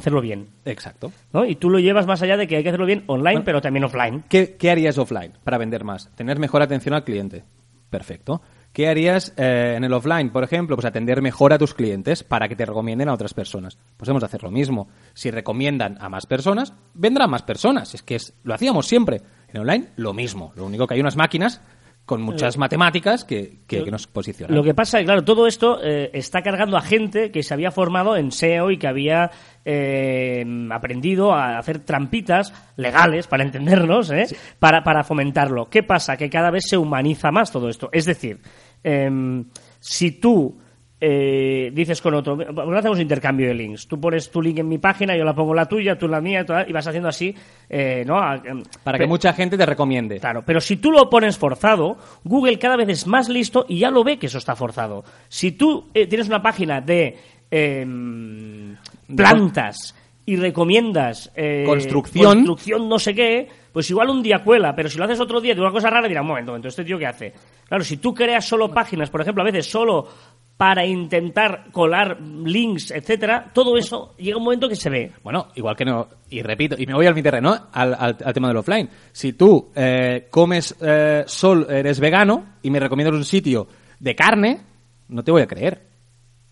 Hacerlo 0.00 0.20
bien, 0.20 0.48
Exacto. 0.64 1.12
¿no? 1.32 1.44
Y 1.44 1.54
tú 1.56 1.70
lo 1.70 1.78
llevas 1.78 2.06
más 2.06 2.22
allá 2.22 2.36
de 2.36 2.46
que 2.48 2.56
hay 2.56 2.62
que 2.62 2.70
hacerlo 2.70 2.86
bien 2.86 3.04
online, 3.06 3.42
pero 3.42 3.60
también 3.60 3.84
offline. 3.84 4.24
¿Qué, 4.28 4.56
qué 4.58 4.70
harías 4.70 4.96
offline 4.98 5.32
para 5.44 5.58
vender 5.58 5.84
más? 5.84 6.08
Tener 6.16 6.38
mejor 6.38 6.62
atención 6.62 6.94
al 6.94 7.04
cliente. 7.04 7.44
Perfecto. 7.90 8.40
¿Qué 8.72 8.88
harías 8.88 9.34
eh, 9.36 9.74
en 9.76 9.82
el 9.84 9.92
offline, 9.92 10.30
por 10.30 10.44
ejemplo? 10.44 10.76
Pues 10.76 10.84
atender 10.86 11.20
mejor 11.22 11.52
a 11.52 11.58
tus 11.58 11.74
clientes 11.74 12.22
para 12.22 12.48
que 12.48 12.54
te 12.54 12.64
recomienden 12.64 13.08
a 13.08 13.14
otras 13.14 13.34
personas. 13.34 13.76
Pues 13.96 14.08
hemos 14.08 14.20
de 14.22 14.26
hacer 14.26 14.42
lo 14.44 14.50
mismo. 14.52 14.88
Si 15.12 15.30
recomiendan 15.32 15.98
a 16.00 16.08
más 16.08 16.24
personas, 16.26 16.72
vendrán 16.94 17.30
más 17.30 17.42
personas. 17.42 17.92
Es 17.94 18.02
que 18.02 18.14
es- 18.14 18.32
lo 18.44 18.54
hacíamos 18.54 18.86
siempre. 18.86 19.22
En 19.52 19.60
online, 19.60 19.88
lo 19.96 20.12
mismo. 20.14 20.52
Lo 20.54 20.64
único 20.66 20.86
que 20.86 20.94
hay 20.94 21.00
unas 21.00 21.16
máquinas 21.16 21.60
con 22.10 22.22
muchas 22.22 22.58
matemáticas 22.58 23.24
que, 23.24 23.58
que- 23.68 23.84
que 23.84 23.90
nos 23.92 24.08
posicionan. 24.08 24.56
Lo 24.56 24.64
que 24.64 24.74
pasa 24.74 24.98
es 24.98 25.02
que, 25.02 25.06
claro, 25.06 25.22
todo 25.22 25.46
esto 25.46 25.78
eh, 25.80 26.10
está 26.12 26.42
cargando 26.42 26.76
a 26.76 26.80
gente 26.80 27.30
que 27.30 27.44
se 27.44 27.54
había 27.54 27.70
formado 27.70 28.16
en 28.16 28.32
SEO 28.32 28.72
y 28.72 28.78
que 28.78 28.88
había 28.88 29.30
eh, 29.64 30.44
aprendido 30.72 31.32
a 31.32 31.56
hacer 31.58 31.78
trampitas 31.80 32.52
legales, 32.76 33.28
para 33.28 33.44
entendernos, 33.44 34.10
¿eh? 34.10 34.26
para, 34.58 34.82
para 34.82 35.04
fomentarlo. 35.04 35.70
¿Qué 35.70 35.84
pasa? 35.84 36.16
Que 36.16 36.28
cada 36.28 36.50
vez 36.50 36.64
se 36.68 36.76
humaniza 36.76 37.30
más 37.30 37.52
todo 37.52 37.68
esto. 37.68 37.88
Es 37.92 38.06
decir, 38.06 38.40
em, 38.82 39.44
si 39.78 40.10
tú 40.10 40.58
eh, 41.00 41.70
dices 41.72 42.00
con 42.02 42.12
otro, 42.14 42.36
¿por 42.36 42.70
qué 42.72 42.78
hacemos 42.78 43.00
intercambio 43.00 43.48
de 43.48 43.54
links? 43.54 43.86
Tú 43.88 43.98
pones 43.98 44.30
tu 44.30 44.42
link 44.42 44.58
en 44.58 44.68
mi 44.68 44.78
página, 44.78 45.16
yo 45.16 45.24
la 45.24 45.34
pongo 45.34 45.54
la 45.54 45.64
tuya, 45.66 45.96
tú 45.98 46.06
la 46.08 46.20
mía, 46.20 46.44
toda- 46.44 46.68
y 46.68 46.72
vas 46.72 46.86
haciendo 46.86 47.08
así, 47.08 47.34
eh, 47.68 48.04
¿no? 48.06 48.18
A- 48.18 48.36
em, 48.44 48.62
para 48.84 48.98
que 48.98 49.06
mucha 49.06 49.32
gente 49.32 49.56
te 49.56 49.64
recomiende. 49.64 50.20
Claro, 50.20 50.42
pero 50.44 50.60
si 50.60 50.76
tú 50.76 50.90
lo 50.92 51.08
pones 51.08 51.38
forzado, 51.38 51.96
Google 52.24 52.58
cada 52.58 52.76
vez 52.76 52.88
es 52.90 53.06
más 53.06 53.28
listo 53.28 53.64
y 53.68 53.78
ya 53.78 53.90
lo 53.90 54.04
ve 54.04 54.18
que 54.18 54.26
eso 54.26 54.38
está 54.38 54.54
forzado. 54.54 55.02
Si 55.28 55.52
tú 55.52 55.88
eh, 55.94 56.06
tienes 56.06 56.28
una 56.28 56.42
página 56.42 56.80
de 56.80 57.16
em, 57.50 58.76
plantas 59.16 59.94
y 60.26 60.36
recomiendas 60.36 61.32
eh, 61.34 61.64
Construcción. 61.66 62.34
construcción 62.34 62.88
no 62.88 62.98
sé 62.98 63.14
qué, 63.14 63.48
pues 63.72 63.90
igual 63.90 64.10
un 64.10 64.22
día 64.22 64.44
cuela, 64.44 64.74
pero 64.76 64.88
si 64.88 64.98
lo 64.98 65.04
haces 65.04 65.18
otro 65.20 65.40
día 65.40 65.54
de 65.54 65.60
una 65.60 65.72
cosa 65.72 65.90
rara 65.90 66.06
dirá, 66.06 66.20
un 66.20 66.28
momento, 66.28 66.50
un 66.52 66.54
momento, 66.54 66.68
¿este 66.68 66.84
tío 66.84 66.98
qué 66.98 67.06
hace? 67.06 67.32
Claro, 67.68 67.82
si 67.84 67.96
tú 67.96 68.14
creas 68.14 68.44
solo 68.46 68.70
páginas, 68.70 69.10
por 69.10 69.20
ejemplo, 69.20 69.42
a 69.42 69.46
veces 69.46 69.68
solo 69.68 70.06
para 70.60 70.84
intentar 70.84 71.68
colar 71.72 72.20
links, 72.20 72.90
etcétera, 72.90 73.50
todo 73.54 73.78
eso 73.78 74.14
llega 74.18 74.36
un 74.36 74.44
momento 74.44 74.68
que 74.68 74.76
se 74.76 74.90
ve. 74.90 75.10
Bueno, 75.24 75.48
igual 75.54 75.74
que 75.74 75.86
no, 75.86 76.06
y 76.28 76.42
repito, 76.42 76.76
y 76.78 76.84
me 76.86 76.92
voy 76.92 77.06
al 77.06 77.14
mi 77.14 77.22
terreno, 77.22 77.68
al, 77.72 77.94
al- 77.98 78.18
tema 78.34 78.48
del 78.48 78.58
offline. 78.58 78.90
Si 79.10 79.32
tú 79.32 79.70
eh, 79.74 80.26
comes 80.28 80.76
eh, 80.82 81.24
sol, 81.26 81.66
eres 81.70 81.98
vegano 81.98 82.56
y 82.60 82.68
me 82.68 82.78
recomiendas 82.78 83.16
un 83.16 83.24
sitio 83.24 83.68
de 83.98 84.14
carne, 84.14 84.60
no 85.08 85.24
te 85.24 85.30
voy 85.32 85.40
a 85.40 85.46
creer. 85.46 85.88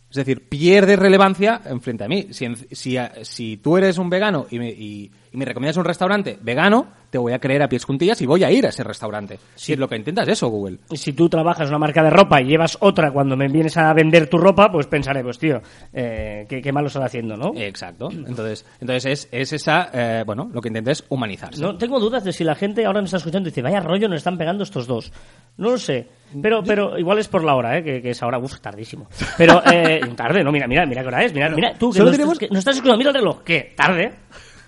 Es 0.09 0.17
decir, 0.17 0.49
pierdes 0.49 0.99
relevancia 0.99 1.61
en 1.67 1.83
frente 1.83 2.05
a 2.05 2.09
mí. 2.09 2.29
Si, 2.31 2.47
si, 2.73 2.97
si 3.25 3.59
tú 3.59 3.77
eres 3.77 3.99
un 3.99 4.09
vegano 4.09 4.47
y 4.50 4.59
me, 4.59 4.71
y- 4.71 5.11
y 5.32 5.37
me 5.37 5.44
recomiendas 5.44 5.76
un 5.76 5.85
restaurante 5.85 6.38
vegano, 6.42 6.87
te 7.11 7.18
voy 7.18 7.32
a 7.32 7.38
creer 7.38 7.62
a 7.62 7.68
pies 7.68 7.85
juntillas 7.85 8.20
y 8.20 8.26
voy 8.26 8.44
a 8.44 8.50
ir 8.50 8.66
a 8.66 8.68
ese 8.68 8.85
restaurante. 8.85 9.38
Si 9.54 9.75
lo 9.76 9.88
que 9.88 9.97
intentas 9.97 10.26
es 10.28 10.35
eso, 10.35 10.49
Google. 10.49 10.78
Y 10.90 10.97
si 10.97 11.12
tú 11.12 11.28
trabajas 11.28 11.68
una 11.68 11.78
marca 11.78 12.02
de 12.02 12.11
ropa 12.11 12.40
y 12.40 12.47
llevas 12.47 12.76
otra 12.80 13.11
cuando 13.12 13.37
me 13.37 13.49
vienes 13.49 13.76
a 13.76 13.92
vender 13.94 14.28
tu 14.28 14.38
ropa, 14.38 14.70
pues 14.70 14.87
pensaré, 14.87 15.23
pues 15.23 15.38
tío, 15.38 15.61
eh, 15.92 16.47
qué, 16.49 16.61
qué 16.61 16.73
malo 16.73 16.88
estás 16.88 17.04
haciendo, 17.04 17.37
¿no? 17.37 17.52
Exacto. 17.56 18.08
Entonces, 18.11 18.66
entonces 18.80 19.06
es, 19.06 19.28
es 19.32 19.52
esa, 19.52 19.90
eh, 19.92 20.23
bueno, 20.26 20.50
lo 20.52 20.61
que 20.61 20.68
intenta 20.68 20.90
es 20.90 21.04
humanizarse. 21.08 21.61
No 21.61 21.76
tengo 21.78 21.99
dudas 22.00 22.25
de 22.25 22.32
si 22.32 22.44
la 22.44 22.54
gente 22.54 22.85
ahora 22.85 23.00
nos 23.00 23.08
está 23.08 23.18
escuchando 23.18 23.49
y 23.49 23.50
dice, 23.52 23.62
vaya 23.62 23.80
rollo 23.80 24.08
nos 24.08 24.18
están 24.18 24.37
pegando 24.38 24.62
estos 24.64 24.87
dos. 24.87 25.12
No 25.56 25.70
lo 25.70 25.78
sé. 25.78 26.08
Pero, 26.42 26.62
pero 26.62 26.99
igual 26.99 27.18
es 27.18 27.26
por 27.28 27.42
la 27.42 27.54
hora, 27.54 27.78
¿eh? 27.78 27.82
que, 27.82 28.02
que 28.02 28.11
es 28.11 28.23
ahora, 28.23 28.38
uff, 28.38 28.61
tardísimo. 28.61 29.08
Pero, 29.38 29.62
eh, 29.73 30.00
tarde, 30.16 30.44
no, 30.44 30.52
mira, 30.52 30.66
mira, 30.68 30.85
mira 30.85 31.00
qué 31.02 31.08
hora 31.08 31.25
es. 31.25 31.32
Mira, 31.32 31.49
mira, 31.49 31.73
tú, 31.78 31.90
que 31.90 31.99
Solo 31.99 32.11
nos, 32.11 32.16
tenemos- 32.18 32.38
que 32.38 32.49
nos 32.49 32.58
estás 32.58 32.76
escuchando, 32.76 32.99
mira 32.99 33.11
el 33.11 33.16
reloj. 33.16 33.42
¿Qué? 33.44 33.73
¿Tarde? 33.75 34.12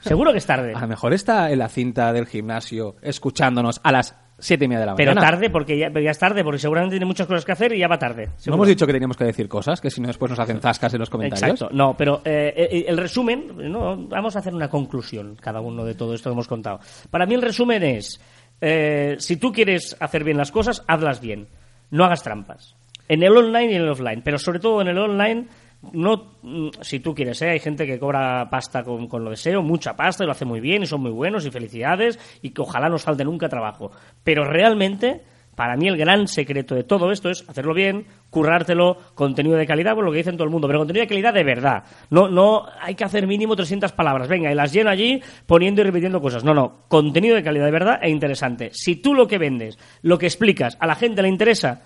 Seguro 0.01 0.33
que 0.33 0.39
es 0.39 0.47
tarde. 0.47 0.73
A 0.75 0.81
lo 0.81 0.89
mejor 0.89 1.13
está 1.13 1.51
en 1.51 1.59
la 1.59 1.69
cinta 1.69 2.13
del 2.13 2.27
gimnasio 2.27 2.97
escuchándonos 3.03 3.81
a 3.83 3.93
las 3.93 4.17
siete 4.41 4.65
y 4.65 4.69
media 4.69 4.81
de 4.81 4.87
la 4.87 4.95
Pero 4.95 5.15
mañana. 5.15 5.31
tarde, 5.31 5.51
porque 5.51 5.77
ya, 5.79 5.91
pero 5.91 6.03
ya 6.03 6.11
es 6.11 6.19
tarde, 6.19 6.43
porque 6.43 6.59
seguramente 6.59 6.95
tiene 6.95 7.07
muchas 7.07 7.27
cosas 7.27 7.45
que 7.45 7.53
hacer 7.53 7.73
y 7.75 7.79
ya 7.79 7.89
va 7.89 7.99
tarde. 7.99 8.31
¿No 8.47 8.55
hemos 8.55 8.69
dicho 8.69 8.87
que 8.87 8.93
teníamos 8.93 9.17
que 9.17 9.25
decir 9.25 9.49
cosas? 9.49 9.81
Que 9.81 9.91
si 9.91 10.01
no 10.01 10.09
después 10.09 10.31
nos 10.31 10.39
hacen 10.39 10.61
zascas 10.61 10.95
en 10.95 11.01
los 11.01 11.11
comentarios. 11.11 11.61
Exacto, 11.61 11.75
no, 11.75 11.95
pero 11.97 12.23
eh, 12.25 12.55
eh, 12.57 12.85
el 12.89 12.97
resumen, 12.97 13.71
no, 13.71 13.97
vamos 14.09 14.37
a 14.37 14.39
hacer 14.39 14.55
una 14.55 14.69
conclusión 14.69 15.37
cada 15.41 15.61
uno 15.61 15.85
de 15.85 15.95
todo 15.95 16.15
esto 16.15 16.31
que 16.31 16.33
hemos 16.33 16.49
contado. 16.49 16.81
Para 17.11 17.27
mí 17.27 17.35
el 17.35 17.43
resumen 17.43 17.83
es, 17.83 18.21
eh, 18.61 19.17
si 19.19 19.37
tú 19.37 19.53
quieres 19.53 19.97
hacer 20.01 20.25
bien 20.25 20.39
las 20.39 20.51
cosas, 20.51 20.83
hazlas 20.89 21.21
bien, 21.21 21.49
no 21.91 22.05
hagas 22.05 22.23
trampas. 22.23 22.77
En 23.09 23.23
el 23.23 23.37
online 23.37 23.73
y 23.73 23.75
en 23.75 23.83
el 23.83 23.89
offline, 23.91 24.23
pero 24.23 24.39
sobre 24.39 24.61
todo 24.61 24.81
en 24.81 24.89
el 24.89 24.99
online, 24.99 25.49
no, 25.93 26.35
mm, 26.43 26.69
si 26.81 27.01
tú 27.01 27.15
quieres, 27.15 27.41
¿eh? 27.43 27.51
hay 27.51 27.59
gente 27.59 27.87
que 27.87 27.99
cobra 27.99 28.49
pasta 28.51 28.83
con, 28.83 29.07
con 29.07 29.25
lo 29.25 29.31
deseo, 29.31 29.63
mucha 29.63 29.97
pasta 29.97 30.25
y 30.25 30.27
lo 30.27 30.33
hace 30.33 30.45
muy 30.45 30.61
bien 30.61 30.83
y 30.83 30.87
son 30.87 31.01
muy 31.01 31.11
buenos 31.11 31.47
y 31.47 31.51
felicidades 31.51 32.19
y 32.43 32.51
que 32.51 32.63
ojalá 32.63 32.89
nos 32.89 33.03
falte 33.03 33.25
nunca 33.25 33.49
trabajo. 33.49 33.91
Pero 34.23 34.45
realmente 34.45 35.23
para 35.61 35.77
mí 35.77 35.89
el 35.89 35.97
gran 35.99 36.27
secreto 36.27 36.75
de 36.75 36.85
todo 36.85 37.11
esto 37.13 37.29
es 37.29 37.47
hacerlo 37.47 37.75
bien, 37.75 38.07
currártelo, 38.31 38.97
contenido 39.15 39.57
de 39.57 39.67
calidad, 39.67 39.95
por 39.95 40.05
lo 40.05 40.11
que 40.11 40.17
dicen 40.17 40.37
todo 40.37 40.45
el 40.45 40.51
mundo, 40.51 40.67
pero 40.67 40.79
contenido 40.79 41.03
de 41.03 41.09
calidad 41.09 41.35
de 41.35 41.45
verdad. 41.45 41.85
No, 42.09 42.29
no 42.29 42.67
hay 42.81 42.95
que 42.95 43.05
hacer 43.05 43.27
mínimo 43.27 43.57
300 43.57 43.93
palabras, 43.93 44.27
venga, 44.27 44.51
y 44.51 44.55
las 44.55 44.73
lleno 44.73 44.89
allí 44.89 45.23
poniendo 45.45 45.83
y 45.83 45.85
repitiendo 45.85 46.21
cosas. 46.21 46.45
No, 46.45 46.55
no, 46.55 46.85
contenido 46.89 47.37
de 47.37 47.43
calidad 47.43 47.67
de 47.67 47.73
verdad 47.73 47.99
e 48.01 48.09
interesante. 48.09 48.71
Si 48.73 48.97
tú 48.97 49.13
lo 49.13 49.29
que 49.29 49.37
vendes, 49.37 49.79
lo 50.01 50.19
que 50.19 50.27
explicas, 50.27 50.79
a 50.81 50.87
la 50.87 50.95
gente 50.95 51.21
le 51.21 51.29
interesa, 51.29 51.83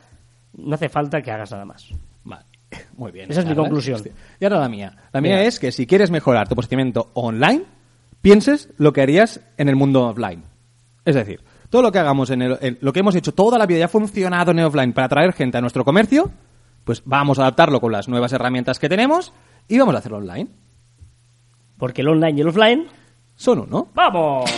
no 0.56 0.76
hace 0.76 0.88
falta 0.88 1.20
que 1.20 1.32
hagas 1.32 1.50
nada 1.50 1.64
más. 1.64 1.90
Muy 2.96 3.12
bien. 3.12 3.30
Esa 3.30 3.40
es 3.40 3.46
mi 3.46 3.54
conclusión. 3.54 3.96
Hostia. 3.96 4.12
Y 4.40 4.44
ahora 4.44 4.60
la 4.60 4.68
mía. 4.68 4.96
La 5.12 5.20
mía 5.20 5.42
es 5.44 5.58
que 5.58 5.72
si 5.72 5.86
quieres 5.86 6.10
mejorar 6.10 6.48
tu 6.48 6.54
posicionamiento 6.54 7.10
online, 7.14 7.64
pienses 8.20 8.68
lo 8.76 8.92
que 8.92 9.02
harías 9.02 9.40
en 9.56 9.68
el 9.68 9.76
mundo 9.76 10.08
offline. 10.08 10.44
Es 11.04 11.14
decir, 11.14 11.40
todo 11.70 11.82
lo 11.82 11.92
que 11.92 11.98
hagamos 11.98 12.30
en, 12.30 12.42
el, 12.42 12.58
en 12.60 12.78
lo 12.80 12.92
que 12.92 13.00
hemos 13.00 13.14
hecho 13.14 13.32
toda 13.32 13.58
la 13.58 13.66
vida 13.66 13.80
y 13.80 13.82
ha 13.82 13.88
funcionado 13.88 14.52
en 14.52 14.60
el 14.60 14.64
offline 14.66 14.92
para 14.92 15.06
atraer 15.06 15.32
gente 15.32 15.58
a 15.58 15.60
nuestro 15.60 15.84
comercio, 15.84 16.30
pues 16.84 17.02
vamos 17.04 17.38
a 17.38 17.42
adaptarlo 17.42 17.80
con 17.80 17.92
las 17.92 18.08
nuevas 18.08 18.32
herramientas 18.32 18.78
que 18.78 18.88
tenemos 18.88 19.32
y 19.68 19.78
vamos 19.78 19.94
a 19.94 19.98
hacerlo 19.98 20.18
online. 20.18 20.48
Porque 21.76 22.02
el 22.02 22.08
online 22.08 22.38
y 22.38 22.40
el 22.42 22.48
offline, 22.48 22.86
Son 23.34 23.58
uno. 23.58 23.88
¡vamos! 23.94 24.50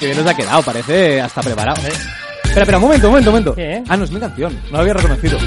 Que 0.00 0.06
bien 0.06 0.18
nos 0.18 0.26
ha 0.26 0.34
quedado, 0.34 0.62
parece 0.62 1.20
hasta 1.20 1.42
preparado. 1.42 1.80
Espera, 1.80 2.62
espera, 2.62 2.78
un 2.78 2.82
momento, 2.84 3.06
un 3.06 3.12
momento, 3.12 3.30
un 3.30 3.34
momento. 3.34 3.54
¿Qué? 3.54 3.84
Ah, 3.88 3.96
no, 3.96 4.04
es 4.04 4.10
mi 4.10 4.18
canción. 4.18 4.52
No 4.66 4.72
la 4.72 4.78
había 4.80 4.94
reconocido. 4.94 5.38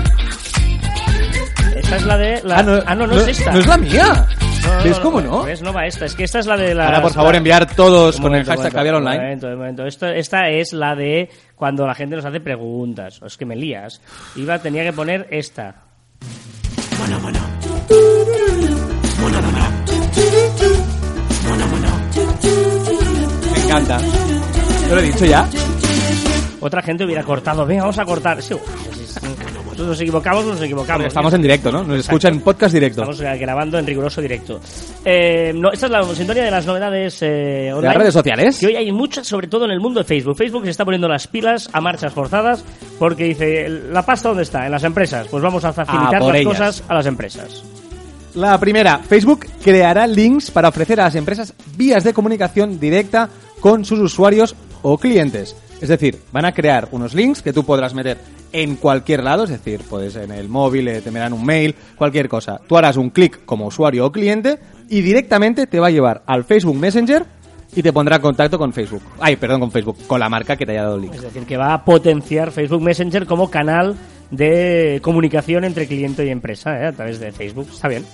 Esta 1.86 1.98
es 1.98 2.06
la 2.06 2.18
de... 2.18 2.42
La... 2.44 2.58
Ah, 2.58 2.96
no, 2.96 3.06
no, 3.06 3.16
es 3.16 3.28
esta. 3.28 3.52
No 3.52 3.60
es 3.60 3.68
la 3.68 3.78
mía. 3.78 4.28
No, 4.64 4.74
no, 4.78 4.84
¿Ves 4.84 4.98
no, 4.98 5.04
cómo 5.04 5.22
no? 5.22 5.30
no? 5.30 5.44
¿Ves? 5.44 5.62
No 5.62 5.72
va 5.72 5.86
esta, 5.86 6.06
es 6.06 6.16
que 6.16 6.24
esta 6.24 6.40
es 6.40 6.48
la 6.48 6.58
de 6.58 6.74
la... 6.74 6.88
Ahora, 6.88 7.02
por 7.04 7.14
favor, 7.14 7.36
enviar 7.36 7.68
todos 7.76 8.20
con 8.20 8.34
el 8.34 8.44
hashtag 8.44 8.74
Caviar 8.74 8.96
Un 8.96 9.06
Online. 9.06 9.22
momento, 9.22 9.48
un 9.48 9.58
momento. 9.58 9.86
Esto, 9.86 10.08
esta 10.08 10.50
es 10.50 10.74
la 10.74 10.96
de 10.96 11.30
cuando 11.56 11.86
la 11.86 11.94
gente 11.94 12.16
nos 12.16 12.26
hace 12.26 12.40
preguntas. 12.40 13.22
Es 13.24 13.38
que 13.38 13.46
me 13.46 13.56
lías. 13.56 14.02
Iba, 14.36 14.58
tenía 14.58 14.84
que 14.84 14.94
poner 14.94 15.28
esta. 15.30 15.76
Me 23.54 23.64
encanta. 23.64 23.98
¿Te 24.88 24.96
lo 24.96 25.00
he 25.00 25.04
dicho 25.04 25.26
ya? 25.26 25.48
Otra 26.62 26.82
gente 26.82 27.06
hubiera 27.06 27.24
cortado. 27.24 27.66
Venga, 27.66 27.84
vamos 27.84 28.00
a 28.00 28.06
cortar. 28.06 28.42
Sí, 28.42 28.56
nosotros 29.76 29.88
nos 29.90 30.02
equivocamos, 30.02 30.46
nos 30.46 30.62
equivocamos. 30.62 30.98
Porque 31.00 31.08
estamos 31.10 31.34
en 31.34 31.42
directo, 31.42 31.72
¿no? 31.72 31.84
Nos 31.84 32.00
escuchan 32.00 32.34
en 32.36 32.40
podcast 32.42 32.74
directo. 32.74 33.02
Estamos 33.02 33.20
eh, 33.20 33.38
grabando 33.38 33.78
en 33.78 33.86
riguroso 33.86 34.22
directo. 34.22 34.62
Eh, 35.04 35.52
no, 35.54 35.70
esta 35.72 35.88
es 35.88 35.92
la 35.92 36.04
sintonía 36.16 36.44
de 36.44 36.52
las 36.52 36.66
novedades 36.66 37.18
eh, 37.22 37.72
online. 37.74 37.88
las 37.90 37.98
redes 37.98 38.14
sociales? 38.14 38.58
Que 38.58 38.68
hoy 38.68 38.76
hay 38.78 38.92
muchas, 38.94 39.28
sobre 39.28 39.48
todo 39.48 39.66
en 39.66 39.72
el 39.72 39.82
mundo 39.82 40.00
de 40.00 40.06
Facebook. 40.06 40.38
Facebook 40.38 40.64
se 40.64 40.70
está 40.72 40.86
poniendo 40.86 41.10
las 41.10 41.28
pilas 41.28 41.70
a 41.74 41.82
marchas 41.82 42.14
forzadas 42.14 42.64
porque 42.98 43.26
dice, 43.26 43.68
¿la 43.70 44.06
pasta 44.06 44.30
dónde 44.30 44.44
está? 44.44 44.66
En 44.66 44.72
las 44.72 44.84
empresas. 44.86 45.28
Pues 45.30 45.44
vamos 45.44 45.66
a 45.66 45.74
facilitar 45.74 46.16
Ah, 46.16 46.20
por 46.20 46.32
las 46.34 46.42
ellas. 46.42 46.54
cosas 46.54 46.84
a 46.88 46.94
las 46.94 47.06
empresas. 47.06 47.64
La 48.34 48.58
primera, 48.60 49.00
Facebook 49.00 49.46
creará 49.62 50.08
links 50.08 50.52
para 50.52 50.70
ofrecer 50.70 51.00
a 51.02 51.06
las 51.06 51.16
empresas 51.16 51.54
vías 51.76 52.04
de 52.04 52.14
comunicación 52.14 52.80
directa 52.80 53.30
con 53.60 53.84
sus 53.84 54.00
usuarios 54.00 54.56
o 54.82 54.98
clientes. 54.98 55.56
Es 55.82 55.90
decir, 55.90 56.18
van 56.32 56.46
a 56.46 56.54
crear 56.54 56.88
unos 56.92 57.14
links 57.14 57.42
que 57.42 57.52
tú 57.54 57.66
podrás 57.66 57.94
meter 57.94 58.18
en 58.56 58.78
cualquier 58.78 59.22
lado, 59.22 59.44
es 59.44 59.50
decir, 59.50 59.82
pues 59.90 60.16
en 60.16 60.32
el 60.32 60.48
móvil, 60.48 60.88
eh, 60.88 61.02
te 61.02 61.10
enviarán 61.10 61.34
un 61.34 61.46
mail, 61.46 61.76
cualquier 61.98 62.30
cosa. 62.30 62.62
Tú 62.66 62.78
harás 62.78 62.96
un 62.96 63.10
clic 63.10 63.44
como 63.46 63.68
usuario 63.68 64.06
o 64.06 64.12
cliente 64.14 64.60
y 64.90 65.02
directamente 65.02 65.68
te 65.68 65.80
va 65.80 65.88
a 65.88 65.92
llevar 65.92 66.24
al 66.26 66.46
Facebook 66.46 66.78
Messenger 66.78 67.26
y 67.76 67.84
te 67.84 67.92
pondrá 67.92 68.16
en 68.16 68.22
contacto 68.22 68.58
con 68.58 68.72
Facebook. 68.72 69.02
Ay, 69.20 69.36
perdón, 69.36 69.60
con 69.60 69.72
Facebook, 69.72 69.98
con 70.08 70.22
la 70.22 70.30
marca 70.30 70.56
que 70.56 70.66
te 70.66 70.72
haya 70.72 70.84
dado 70.84 70.96
el 70.96 71.02
link. 71.02 71.16
Es 71.16 71.22
decir, 71.22 71.46
que 71.46 71.58
va 71.58 71.74
a 71.74 71.84
potenciar 71.84 72.52
Facebook 72.52 72.82
Messenger 72.82 73.26
como 73.26 73.52
canal 73.52 73.96
de 74.32 75.00
comunicación 75.02 75.66
entre 75.66 75.86
cliente 75.86 76.26
y 76.26 76.30
empresa 76.30 76.80
¿eh? 76.80 76.88
a 76.88 76.92
través 76.94 77.20
de 77.20 77.34
Facebook. 77.34 77.68
Está 77.74 77.90
bien. 77.90 78.06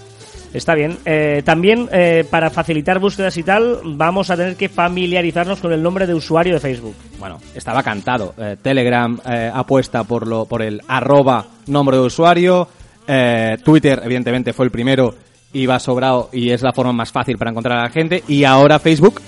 Está 0.54 0.76
bien. 0.76 0.98
Eh, 1.06 1.42
también, 1.46 1.88
eh, 1.92 2.26
para 2.30 2.50
facilitar 2.50 3.00
búsquedas 3.00 3.38
y 3.38 3.44
tal, 3.44 3.80
vamos 3.84 4.30
a 4.30 4.38
tener 4.38 4.56
que 4.56 4.68
familiarizarnos 4.70 5.60
con 5.60 5.72
el 5.72 5.82
nombre 5.82 6.06
de 6.06 6.14
usuario 6.14 6.56
de 6.56 6.60
Facebook. 6.60 6.96
Bueno, 7.20 7.40
estaba 7.56 7.82
cantado. 7.84 8.34
Eh, 8.38 8.58
Telegram 8.62 9.18
eh, 9.26 9.52
apuesta 9.54 10.04
por 10.04 10.28
lo 10.28 10.46
por 10.46 10.62
el 10.62 10.82
arroba 10.88 11.46
nombre 11.68 11.98
de 11.98 12.04
usuario. 12.04 12.68
Eh, 13.08 13.58
Twitter, 13.64 14.02
evidentemente, 14.04 14.54
fue 14.54 14.66
el 14.66 14.72
primero 14.72 15.16
y 15.54 15.66
va 15.66 15.80
sobrado 15.80 16.30
y 16.34 16.50
es 16.50 16.62
la 16.62 16.74
forma 16.74 16.94
más 16.94 17.12
fácil 17.12 17.38
para 17.38 17.52
encontrar 17.52 17.80
a 17.80 17.84
la 17.84 17.90
gente. 17.90 18.24
Y 18.28 18.44
ahora 18.44 18.80
Facebook 18.80 19.22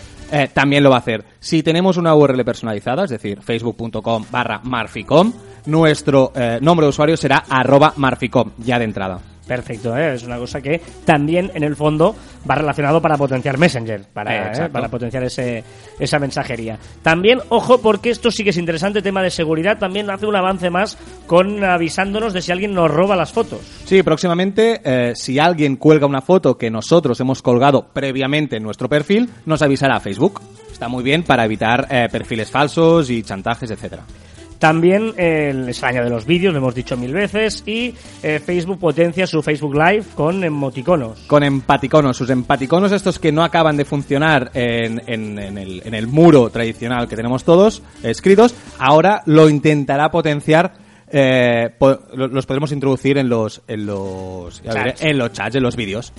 también 0.51 0.81
lo 0.83 0.89
va 0.89 0.95
a 0.95 0.99
hacer. 0.99 1.23
Si 1.39 1.61
tenemos 1.61 1.97
una 1.97 2.15
URL 2.15 2.43
personalizada, 2.43 3.03
es 3.03 3.11
decir, 3.11 3.39
facebook.com 3.43 4.25
barra 4.31 4.61
marficom, 4.63 5.31
nuestro 5.67 6.33
nombre 6.59 6.87
de 6.87 6.89
usuario 6.89 7.15
será 7.17 7.43
arroba 7.47 7.93
marficom, 7.97 8.49
ya 8.57 8.79
de 8.79 8.85
entrada. 8.85 9.32
Perfecto, 9.47 9.97
¿eh? 9.97 10.13
es 10.15 10.23
una 10.23 10.37
cosa 10.37 10.61
que 10.61 10.79
también 11.03 11.51
en 11.53 11.63
el 11.63 11.75
fondo 11.75 12.15
va 12.49 12.55
relacionado 12.55 13.01
para 13.01 13.17
potenciar 13.17 13.57
Messenger, 13.57 14.05
para, 14.13 14.65
¿eh? 14.65 14.69
para 14.69 14.87
potenciar 14.87 15.23
ese, 15.23 15.63
esa 15.99 16.17
mensajería. 16.17 16.79
También, 17.01 17.39
ojo, 17.49 17.79
porque 17.79 18.09
esto 18.09 18.31
sí 18.31 18.43
que 18.43 18.51
es 18.51 18.57
interesante, 18.57 19.01
tema 19.01 19.21
de 19.21 19.31
seguridad, 19.31 19.77
también 19.77 20.09
hace 20.09 20.25
un 20.25 20.35
avance 20.35 20.69
más 20.69 20.97
con 21.27 21.63
avisándonos 21.63 22.33
de 22.33 22.41
si 22.41 22.51
alguien 22.53 22.73
nos 22.73 22.89
roba 22.89 23.17
las 23.17 23.33
fotos. 23.33 23.59
Sí, 23.85 24.01
próximamente, 24.01 24.81
eh, 24.83 25.13
si 25.15 25.39
alguien 25.39 25.75
cuelga 25.75 26.07
una 26.07 26.21
foto 26.21 26.57
que 26.57 26.71
nosotros 26.71 27.19
hemos 27.19 27.41
colgado 27.41 27.87
previamente 27.91 28.57
en 28.57 28.63
nuestro 28.63 28.87
perfil, 28.87 29.29
nos 29.45 29.61
avisará 29.61 29.97
a 29.97 29.99
Facebook. 29.99 30.41
Está 30.71 30.87
muy 30.87 31.03
bien 31.03 31.23
para 31.23 31.43
evitar 31.45 31.87
eh, 31.89 32.07
perfiles 32.11 32.49
falsos 32.49 33.09
y 33.09 33.23
chantajes, 33.23 33.69
etcétera. 33.69 34.03
También 34.63 35.13
eh, 35.17 35.51
les 35.53 35.83
añade 35.83 36.09
los 36.09 36.25
vídeos, 36.25 36.53
lo 36.53 36.59
hemos 36.59 36.73
dicho 36.73 36.95
mil 36.95 37.11
veces, 37.11 37.63
y 37.67 37.93
eh, 38.23 38.39
Facebook 38.39 38.79
potencia 38.79 39.27
su 39.27 39.41
Facebook 39.43 39.75
Live 39.75 40.05
con 40.15 40.41
emoticonos. 40.41 41.19
Con 41.27 41.43
empaticonos, 41.43 42.15
sus 42.15 42.29
empaticonos 42.29 42.93
estos 42.93 43.19
que 43.19 43.33
no 43.33 43.43
acaban 43.43 43.75
de 43.75 43.83
funcionar 43.83 44.51
en, 44.53 45.01
en- 45.05 45.37
en 45.37 45.57
el, 45.57 45.81
en 45.85 45.93
el 45.93 46.07
muro 46.07 46.49
tradicional 46.49 47.09
que 47.09 47.17
tenemos 47.17 47.43
todos 47.43 47.83
escritos, 48.03 48.55
ahora 48.79 49.21
lo 49.25 49.49
intentará 49.49 50.09
potenciar. 50.09 50.75
eh, 51.11 51.69
po- 51.77 51.99
los 52.15 52.45
podremos 52.45 52.71
introducir 52.71 53.17
en 53.17 53.27
los 53.27 53.61
en 53.67 53.85
los 53.85 54.61
en 55.01 55.17
los 55.17 55.33
chats, 55.33 55.55
en 55.55 55.63
los 55.63 55.75
vídeos. 55.75 56.13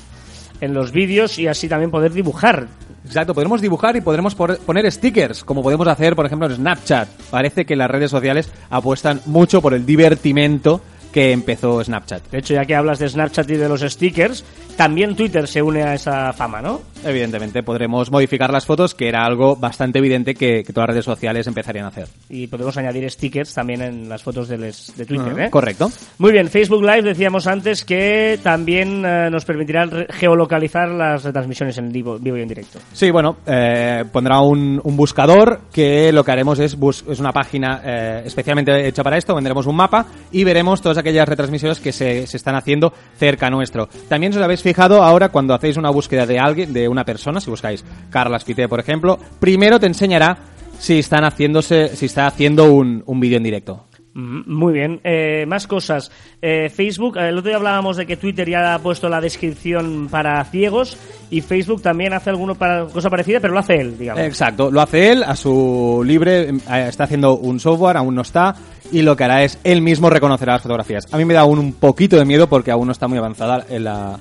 En 0.64 0.74
los 0.74 0.92
vídeos 0.92 1.38
y 1.38 1.46
así 1.46 1.68
también 1.68 1.90
poder 1.90 2.12
dibujar. 2.12 2.66
Exacto, 3.04 3.34
podremos 3.34 3.60
dibujar 3.60 3.96
y 3.96 4.00
podremos 4.00 4.34
poner 4.34 4.90
stickers, 4.90 5.44
como 5.44 5.62
podemos 5.62 5.86
hacer, 5.86 6.16
por 6.16 6.24
ejemplo, 6.26 6.48
en 6.48 6.56
Snapchat. 6.56 7.08
Parece 7.30 7.66
que 7.66 7.76
las 7.76 7.90
redes 7.90 8.10
sociales 8.10 8.50
apuestan 8.70 9.20
mucho 9.26 9.60
por 9.60 9.74
el 9.74 9.84
divertimento 9.84 10.80
que 11.12 11.30
empezó 11.30 11.84
Snapchat. 11.84 12.30
De 12.30 12.38
hecho, 12.38 12.54
ya 12.54 12.64
que 12.64 12.74
hablas 12.74 12.98
de 12.98 13.08
Snapchat 13.08 13.48
y 13.50 13.56
de 13.56 13.68
los 13.68 13.82
stickers, 13.82 14.44
también 14.76 15.14
Twitter 15.14 15.46
se 15.46 15.62
une 15.62 15.82
a 15.82 15.94
esa 15.94 16.32
fama, 16.32 16.60
¿no? 16.60 16.80
Evidentemente, 17.04 17.62
podremos 17.62 18.10
modificar 18.10 18.52
las 18.52 18.66
fotos, 18.66 18.94
que 18.94 19.08
era 19.08 19.24
algo 19.24 19.56
bastante 19.56 19.98
evidente 19.98 20.34
que, 20.34 20.62
que 20.64 20.72
todas 20.72 20.88
las 20.88 20.94
redes 20.94 21.04
sociales 21.04 21.46
empezarían 21.46 21.84
a 21.84 21.88
hacer. 21.88 22.08
Y 22.28 22.46
podemos 22.46 22.76
añadir 22.76 23.10
stickers 23.10 23.52
también 23.54 23.82
en 23.82 24.08
las 24.08 24.22
fotos 24.22 24.48
de, 24.48 24.58
les- 24.58 24.92
de 24.96 25.04
Twitter, 25.06 25.38
¿eh? 25.38 25.50
Correcto. 25.50 25.90
Muy 26.18 26.32
bien, 26.32 26.48
Facebook 26.48 26.82
Live 26.82 27.02
decíamos 27.02 27.46
antes 27.46 27.84
que 27.84 28.38
también 28.42 29.04
eh, 29.04 29.28
nos 29.30 29.44
permitirá 29.44 29.88
geolocalizar 30.10 30.88
las 30.88 31.24
retransmisiones 31.24 31.76
en 31.78 31.90
vivo, 31.92 32.18
vivo 32.18 32.36
y 32.36 32.42
en 32.42 32.48
directo. 32.48 32.78
Sí, 32.92 33.10
bueno, 33.10 33.36
eh, 33.46 34.04
pondrá 34.12 34.40
un, 34.40 34.80
un 34.82 34.96
buscador 34.96 35.60
que 35.72 36.12
lo 36.12 36.24
que 36.24 36.32
haremos 36.32 36.58
es, 36.58 36.76
bus- 36.78 37.04
es 37.08 37.20
una 37.20 37.32
página 37.32 37.80
eh, 37.84 38.22
especialmente 38.24 38.86
hecha 38.88 39.02
para 39.02 39.16
esto, 39.18 39.34
vendremos 39.34 39.66
un 39.66 39.76
mapa 39.76 40.06
y 40.32 40.44
veremos 40.44 40.80
todas 40.80 40.98
aquellas 40.98 41.28
retransmisiones 41.28 41.80
que 41.80 41.92
se, 41.92 42.26
se 42.26 42.36
están 42.36 42.54
haciendo 42.56 42.92
cerca 43.18 43.50
nuestro. 43.50 43.88
También 44.08 44.32
os 44.32 44.38
habéis 44.42 44.62
fijado 44.62 45.02
ahora 45.02 45.28
cuando 45.28 45.54
hacéis 45.54 45.76
una 45.76 45.90
búsqueda 45.90 46.26
de 46.26 46.38
alguien, 46.38 46.72
de 46.72 46.88
una 46.94 47.04
persona, 47.04 47.40
si 47.40 47.50
buscáis 47.50 47.84
Carlas 48.10 48.44
Pité, 48.44 48.68
por 48.68 48.80
ejemplo, 48.80 49.18
primero 49.40 49.78
te 49.78 49.86
enseñará 49.86 50.38
si 50.78 50.98
están 50.98 51.24
haciéndose, 51.24 51.94
si 51.96 52.06
está 52.06 52.26
haciendo 52.26 52.72
un, 52.72 53.02
un 53.06 53.20
vídeo 53.20 53.36
en 53.36 53.44
directo. 53.44 53.86
Mm, 54.14 54.42
Muy 54.46 54.72
bien. 54.72 55.00
Eh, 55.02 55.44
más 55.46 55.66
cosas. 55.66 56.10
Eh, 56.40 56.70
Facebook, 56.70 57.16
el 57.18 57.36
otro 57.36 57.48
día 57.48 57.56
hablábamos 57.56 57.96
de 57.96 58.06
que 58.06 58.16
Twitter 58.16 58.48
ya 58.48 58.74
ha 58.74 58.78
puesto 58.78 59.08
la 59.08 59.20
descripción 59.20 60.08
para 60.08 60.42
ciegos 60.44 60.96
y 61.30 61.40
Facebook 61.40 61.82
también 61.82 62.12
hace 62.12 62.30
alguna 62.30 62.54
para, 62.54 62.86
cosa 62.86 63.10
parecida, 63.10 63.40
pero 63.40 63.52
lo 63.52 63.58
hace 63.58 63.74
él, 63.74 63.98
digamos. 63.98 64.22
Exacto, 64.22 64.70
lo 64.70 64.80
hace 64.80 65.10
él 65.10 65.24
a 65.24 65.34
su 65.34 66.02
libre, 66.06 66.48
eh, 66.48 66.86
está 66.88 67.04
haciendo 67.04 67.36
un 67.36 67.58
software, 67.58 67.96
aún 67.96 68.14
no 68.14 68.22
está, 68.22 68.54
y 68.92 69.02
lo 69.02 69.16
que 69.16 69.24
hará 69.24 69.42
es 69.42 69.58
él 69.64 69.82
mismo 69.82 70.08
reconocerá 70.10 70.52
las 70.52 70.62
fotografías. 70.62 71.12
A 71.12 71.16
mí 71.16 71.24
me 71.24 71.34
da 71.34 71.40
aún 71.40 71.58
un 71.58 71.72
poquito 71.72 72.16
de 72.16 72.24
miedo 72.24 72.48
porque 72.48 72.70
aún 72.70 72.86
no 72.86 72.92
está 72.92 73.08
muy 73.08 73.18
avanzada 73.18 73.66
en 73.68 73.84
la, 73.84 74.20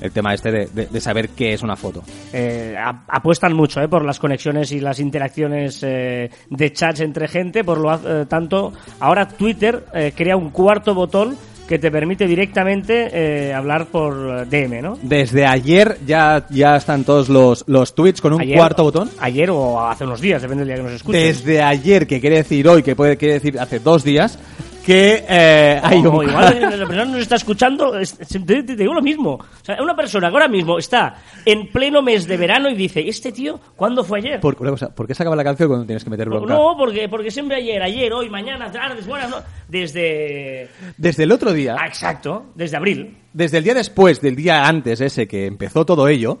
el 0.00 0.10
tema 0.12 0.34
este 0.34 0.50
de, 0.50 0.66
de- 0.66 0.86
de 0.86 1.00
saber 1.00 1.30
qué 1.30 1.52
es 1.54 1.62
una 1.62 1.76
foto. 1.76 2.02
Eh, 2.32 2.74
ap- 2.78 3.04
apuestan 3.08 3.54
mucho 3.54 3.80
eh, 3.80 3.88
por 3.88 4.04
las 4.04 4.18
conexiones 4.18 4.72
y 4.72 4.80
las 4.80 5.00
interacciones 5.00 5.80
eh, 5.82 6.30
de 6.50 6.72
chats 6.72 7.00
entre 7.00 7.28
gente, 7.28 7.64
por 7.64 7.78
lo 7.78 7.94
eh, 7.94 8.26
tanto, 8.26 8.72
ahora 9.00 9.26
Twitter 9.28 9.84
eh, 9.94 10.12
crea 10.14 10.36
un 10.36 10.50
cuarto 10.50 10.94
botón 10.94 11.36
que 11.66 11.78
te 11.78 11.90
permite 11.90 12.26
directamente 12.26 13.08
eh, 13.48 13.54
hablar 13.54 13.86
por 13.86 14.46
DM, 14.46 14.82
¿no? 14.82 14.98
Desde 15.00 15.46
ayer 15.46 15.96
ya, 16.06 16.44
ya 16.50 16.76
están 16.76 17.04
todos 17.04 17.30
los, 17.30 17.64
los 17.66 17.94
tweets 17.94 18.20
con 18.20 18.34
un 18.34 18.42
Ayer- 18.42 18.58
cuarto 18.58 18.82
botón. 18.84 19.08
Ayer 19.18 19.48
o 19.50 19.80
hace 19.80 20.04
unos 20.04 20.20
días, 20.20 20.42
depende 20.42 20.60
del 20.64 20.68
día 20.68 20.76
que 20.76 20.82
nos 20.82 20.92
escuches. 20.92 21.42
Desde 21.42 21.62
ayer, 21.62 22.06
que 22.06 22.20
quiere 22.20 22.36
decir 22.36 22.68
hoy, 22.68 22.82
que 22.82 22.94
puede 22.94 23.16
quiere 23.16 23.34
decir 23.34 23.58
hace 23.58 23.78
dos 23.78 24.04
días, 24.04 24.38
que 24.84 25.24
eh, 25.28 25.80
hay 25.82 25.98
un... 25.98 26.28
igual 26.28 26.60
la 26.60 26.86
persona 26.86 27.04
nos 27.06 27.20
está 27.20 27.36
escuchando, 27.36 27.98
es- 27.98 28.16
te, 28.18 28.38
te- 28.40 28.62
te 28.62 28.76
digo 28.76 28.92
lo 28.94 29.00
mismo. 29.02 29.32
O 29.34 29.64
sea, 29.64 29.82
una 29.82 29.96
persona 29.96 30.28
que 30.28 30.34
ahora 30.34 30.48
mismo 30.48 30.78
está 30.78 31.16
en 31.44 31.68
pleno 31.72 32.02
mes 32.02 32.26
de 32.26 32.36
verano 32.36 32.68
y 32.68 32.74
dice, 32.74 33.00
¿este 33.08 33.32
tío 33.32 33.58
cuándo 33.76 34.04
fue 34.04 34.18
ayer? 34.18 34.40
Por, 34.40 34.56
una 34.60 34.70
cosa, 34.70 34.94
¿por 34.94 35.06
qué 35.06 35.14
se 35.14 35.22
acaba 35.22 35.36
la 35.36 35.44
canción 35.44 35.68
cuando 35.68 35.86
tienes 35.86 36.04
que 36.04 36.10
meter 36.10 36.28
bronca? 36.28 36.52
No, 36.54 36.76
porque, 36.76 37.08
porque 37.08 37.30
siempre 37.30 37.56
ayer, 37.56 37.82
ayer, 37.82 38.12
hoy, 38.12 38.28
mañana, 38.28 38.70
tardes, 38.70 39.06
buenas, 39.06 39.30
no. 39.30 39.36
Desde... 39.68 40.68
Desde 40.96 41.22
el 41.24 41.32
otro 41.32 41.52
día, 41.52 41.76
Ah, 41.78 41.86
exacto, 41.86 42.46
desde 42.54 42.76
abril. 42.76 43.16
desde 43.32 43.58
el 43.58 43.64
día 43.64 43.74
después 43.74 44.20
del 44.20 44.36
día 44.36 44.64
antes 44.66 45.00
ese 45.00 45.26
que 45.26 45.46
empezó 45.46 45.84
todo 45.86 46.08
ello, 46.08 46.38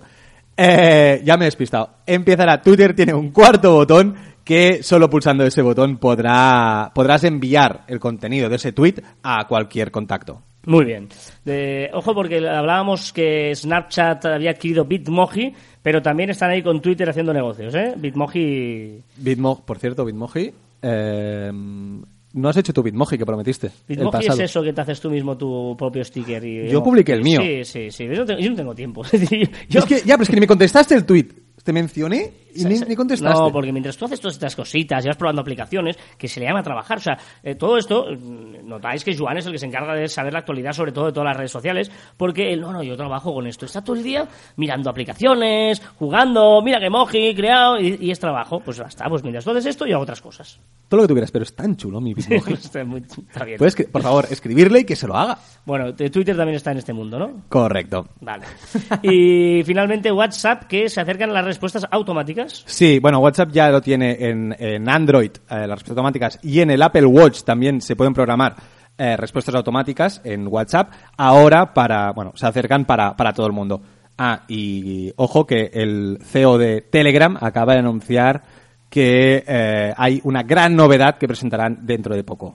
eh, 0.56 1.20
ya 1.24 1.36
me 1.36 1.44
he 1.44 1.46
despistado. 1.46 1.90
Empezará, 2.06 2.62
Twitter 2.62 2.94
tiene 2.94 3.12
un 3.14 3.30
cuarto 3.30 3.72
botón 3.72 4.14
que 4.44 4.82
solo 4.82 5.08
pulsando 5.10 5.44
ese 5.44 5.62
botón 5.62 5.96
podrá, 5.96 6.92
podrás 6.94 7.24
enviar 7.24 7.84
el 7.88 7.98
contenido 7.98 8.48
de 8.48 8.56
ese 8.56 8.72
tweet 8.72 8.96
a 9.22 9.46
cualquier 9.48 9.90
contacto. 9.90 10.42
Muy 10.66 10.84
bien. 10.86 11.08
De- 11.44 11.90
ojo, 11.92 12.14
porque 12.14 12.36
hablábamos 12.48 13.12
que 13.12 13.54
Snapchat 13.54 14.24
había 14.26 14.50
adquirido 14.52 14.84
Bitmoji, 14.86 15.52
pero 15.82 16.00
también 16.00 16.30
están 16.30 16.50
ahí 16.50 16.62
con 16.62 16.80
Twitter 16.80 17.08
haciendo 17.08 17.34
negocios, 17.34 17.74
¿eh? 17.74 17.92
Bitmoji... 17.96 18.98
Bitmo, 19.18 19.62
por 19.64 19.78
cierto, 19.78 20.04
Bitmoji, 20.06 20.52
eh, 20.80 21.50
no 21.52 22.48
has 22.48 22.56
hecho 22.56 22.72
tu 22.72 22.82
Bitmoji 22.82 23.18
que 23.18 23.26
prometiste. 23.26 23.70
Bitmoji 23.86 24.26
es 24.26 24.38
eso 24.38 24.62
que 24.62 24.72
te 24.72 24.80
haces 24.80 25.00
tú 25.00 25.10
mismo 25.10 25.36
tu 25.36 25.74
propio 25.78 26.02
sticker. 26.04 26.42
Y, 26.44 26.68
Yo 26.68 26.82
publiqué 26.82 27.12
el 27.12 27.22
mío. 27.22 27.40
Sí, 27.42 27.64
sí, 27.64 27.90
sí. 27.90 28.06
Yo 28.06 28.16
no 28.20 28.24
tengo, 28.24 28.40
yo 28.40 28.50
no 28.50 28.56
tengo 28.56 28.74
tiempo. 28.74 29.02
Yo- 29.68 29.80
Es 29.80 29.84
que, 29.84 29.96
ya, 30.00 30.14
pero 30.16 30.22
es 30.22 30.28
que 30.28 30.34
ni 30.34 30.40
me 30.40 30.46
contestaste 30.46 30.94
el 30.94 31.04
tweet. 31.04 31.28
Te 31.64 31.72
mencioné 31.72 32.30
y 32.54 32.64
ni, 32.64 32.78
ni 32.78 32.94
contestaste. 32.94 33.38
No, 33.38 33.50
porque 33.50 33.72
mientras 33.72 33.96
tú 33.96 34.04
haces 34.04 34.20
todas 34.20 34.34
estas 34.34 34.54
cositas 34.54 35.04
y 35.04 35.08
vas 35.08 35.16
probando 35.16 35.40
aplicaciones, 35.40 35.96
que 36.18 36.28
se 36.28 36.38
le 36.38 36.46
llama 36.46 36.62
trabajar. 36.62 36.98
O 36.98 37.00
sea, 37.00 37.18
eh, 37.42 37.54
todo 37.54 37.78
esto, 37.78 38.06
mm, 38.10 38.53
notáis 38.64 39.04
que 39.04 39.16
Joan 39.16 39.36
es 39.38 39.46
el 39.46 39.52
que 39.52 39.58
se 39.58 39.66
encarga 39.66 39.94
de 39.94 40.08
saber 40.08 40.32
la 40.32 40.40
actualidad, 40.40 40.72
sobre 40.72 40.92
todo 40.92 41.06
de 41.06 41.12
todas 41.12 41.26
las 41.28 41.36
redes 41.36 41.50
sociales, 41.52 41.90
porque 42.16 42.52
él, 42.52 42.60
no, 42.60 42.72
no, 42.72 42.82
yo 42.82 42.96
trabajo 42.96 43.32
con 43.34 43.46
esto. 43.46 43.66
Está 43.66 43.82
todo 43.82 43.96
el 43.96 44.02
día 44.02 44.26
mirando 44.56 44.90
aplicaciones, 44.90 45.80
jugando, 45.98 46.60
mira 46.62 46.78
que 46.80 46.86
emoji 46.86 47.28
he 47.28 47.34
creado, 47.34 47.78
y, 47.80 47.98
y 48.00 48.10
es 48.10 48.18
trabajo. 48.18 48.60
Pues 48.60 48.78
basta, 48.78 49.08
pues 49.08 49.22
mientras 49.22 49.44
tú 49.44 49.50
haces 49.52 49.66
esto, 49.66 49.86
yo 49.86 49.94
hago 49.96 50.02
otras 50.04 50.20
cosas. 50.20 50.58
Todo 50.88 50.98
lo 50.98 51.04
que 51.04 51.08
tú 51.08 51.14
quieras, 51.14 51.30
pero 51.30 51.44
es 51.44 51.54
tan 51.54 51.76
chulo 51.76 52.00
mi 52.00 52.14
Bitmoji. 52.14 52.52
está, 52.54 52.84
muy- 52.84 53.00
está 53.02 53.44
bien. 53.44 53.58
Puedes, 53.58 53.74
por 53.90 54.02
favor, 54.02 54.26
escribirle 54.30 54.80
y 54.80 54.84
que 54.84 54.96
se 54.96 55.06
lo 55.06 55.16
haga. 55.16 55.38
Bueno, 55.64 55.94
te- 55.94 56.10
Twitter 56.10 56.36
también 56.36 56.56
está 56.56 56.72
en 56.72 56.78
este 56.78 56.92
mundo, 56.92 57.18
¿no? 57.18 57.42
Correcto. 57.48 58.06
Vale. 58.20 58.44
Y 59.02 59.62
finalmente 59.64 60.10
WhatsApp, 60.12 60.64
que 60.64 60.88
se 60.88 61.00
acercan 61.00 61.32
las 61.32 61.44
respuestas 61.44 61.86
automáticas. 61.90 62.64
Sí, 62.66 62.98
bueno, 62.98 63.18
WhatsApp 63.18 63.50
ya 63.52 63.68
lo 63.70 63.80
tiene 63.80 64.16
en, 64.18 64.54
en 64.58 64.88
Android, 64.88 65.30
eh, 65.30 65.40
las 65.48 65.68
respuestas 65.70 65.90
automáticas, 65.90 66.38
y 66.42 66.60
en 66.60 66.70
el 66.70 66.82
Apple 66.82 67.06
Watch 67.06 67.42
también 67.42 67.80
se 67.80 67.96
pueden 67.96 68.14
programar 68.14 68.53
eh, 68.98 69.16
respuestas 69.16 69.54
automáticas 69.54 70.20
en 70.24 70.46
WhatsApp. 70.48 70.92
Ahora 71.16 71.74
para, 71.74 72.12
bueno, 72.12 72.32
se 72.34 72.46
acercan 72.46 72.84
para, 72.84 73.16
para 73.16 73.32
todo 73.32 73.46
el 73.46 73.52
mundo. 73.52 73.82
Ah, 74.16 74.42
y 74.46 75.12
ojo 75.16 75.46
que 75.46 75.70
el 75.74 76.18
CEO 76.22 76.58
de 76.58 76.80
Telegram 76.82 77.36
acaba 77.40 77.72
de 77.72 77.80
anunciar 77.80 78.42
que 78.88 79.42
eh, 79.46 79.92
hay 79.96 80.20
una 80.22 80.44
gran 80.44 80.76
novedad 80.76 81.18
que 81.18 81.26
presentarán 81.26 81.78
dentro 81.84 82.14
de 82.14 82.22
poco. 82.22 82.54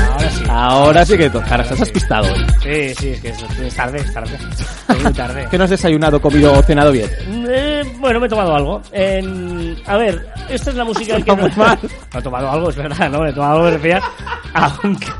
Ahora 0.00 0.30
sí. 0.30 0.44
Ahora 0.48 1.06
sí 1.06 1.16
que 1.18 1.30
toca. 1.30 1.46
Ahora 1.50 1.62
estás 1.62 1.80
despistado 1.80 2.32
hoy. 2.32 2.46
Sí, 2.62 2.94
sí, 2.94 3.08
es 3.10 3.20
que 3.20 3.28
es, 3.30 3.42
es 3.60 3.74
tarde, 3.74 3.98
es 3.98 4.12
tarde. 4.12 4.36
Es 4.88 5.02
muy 5.02 5.12
tarde. 5.12 5.46
¿Que 5.50 5.58
no 5.58 5.64
has 5.64 5.70
desayunado, 5.70 6.20
comido 6.20 6.52
o 6.52 6.62
cenado 6.62 6.92
bien? 6.92 7.10
Eh, 7.50 7.82
bueno, 7.98 8.20
me 8.20 8.26
he 8.26 8.28
tomado 8.30 8.54
algo. 8.54 8.80
En- 8.92 9.76
a 9.84 9.96
ver, 9.96 10.28
esta 10.48 10.70
es 10.70 10.76
la 10.76 10.84
música 10.84 11.20
que... 11.20 11.32
Muy 11.32 11.50
mal. 11.56 11.78
No 12.14 12.20
he 12.20 12.22
tomado 12.22 12.50
algo, 12.50 12.70
es 12.70 12.76
verdad, 12.76 13.10
¿no? 13.10 13.20
Me 13.20 13.30
he 13.30 13.32
tomado 13.32 13.52
algo, 13.56 13.64
me 13.64 13.70
refería 13.72 14.00
a 14.54 14.72
un, 14.84 14.94
ca- 14.94 15.16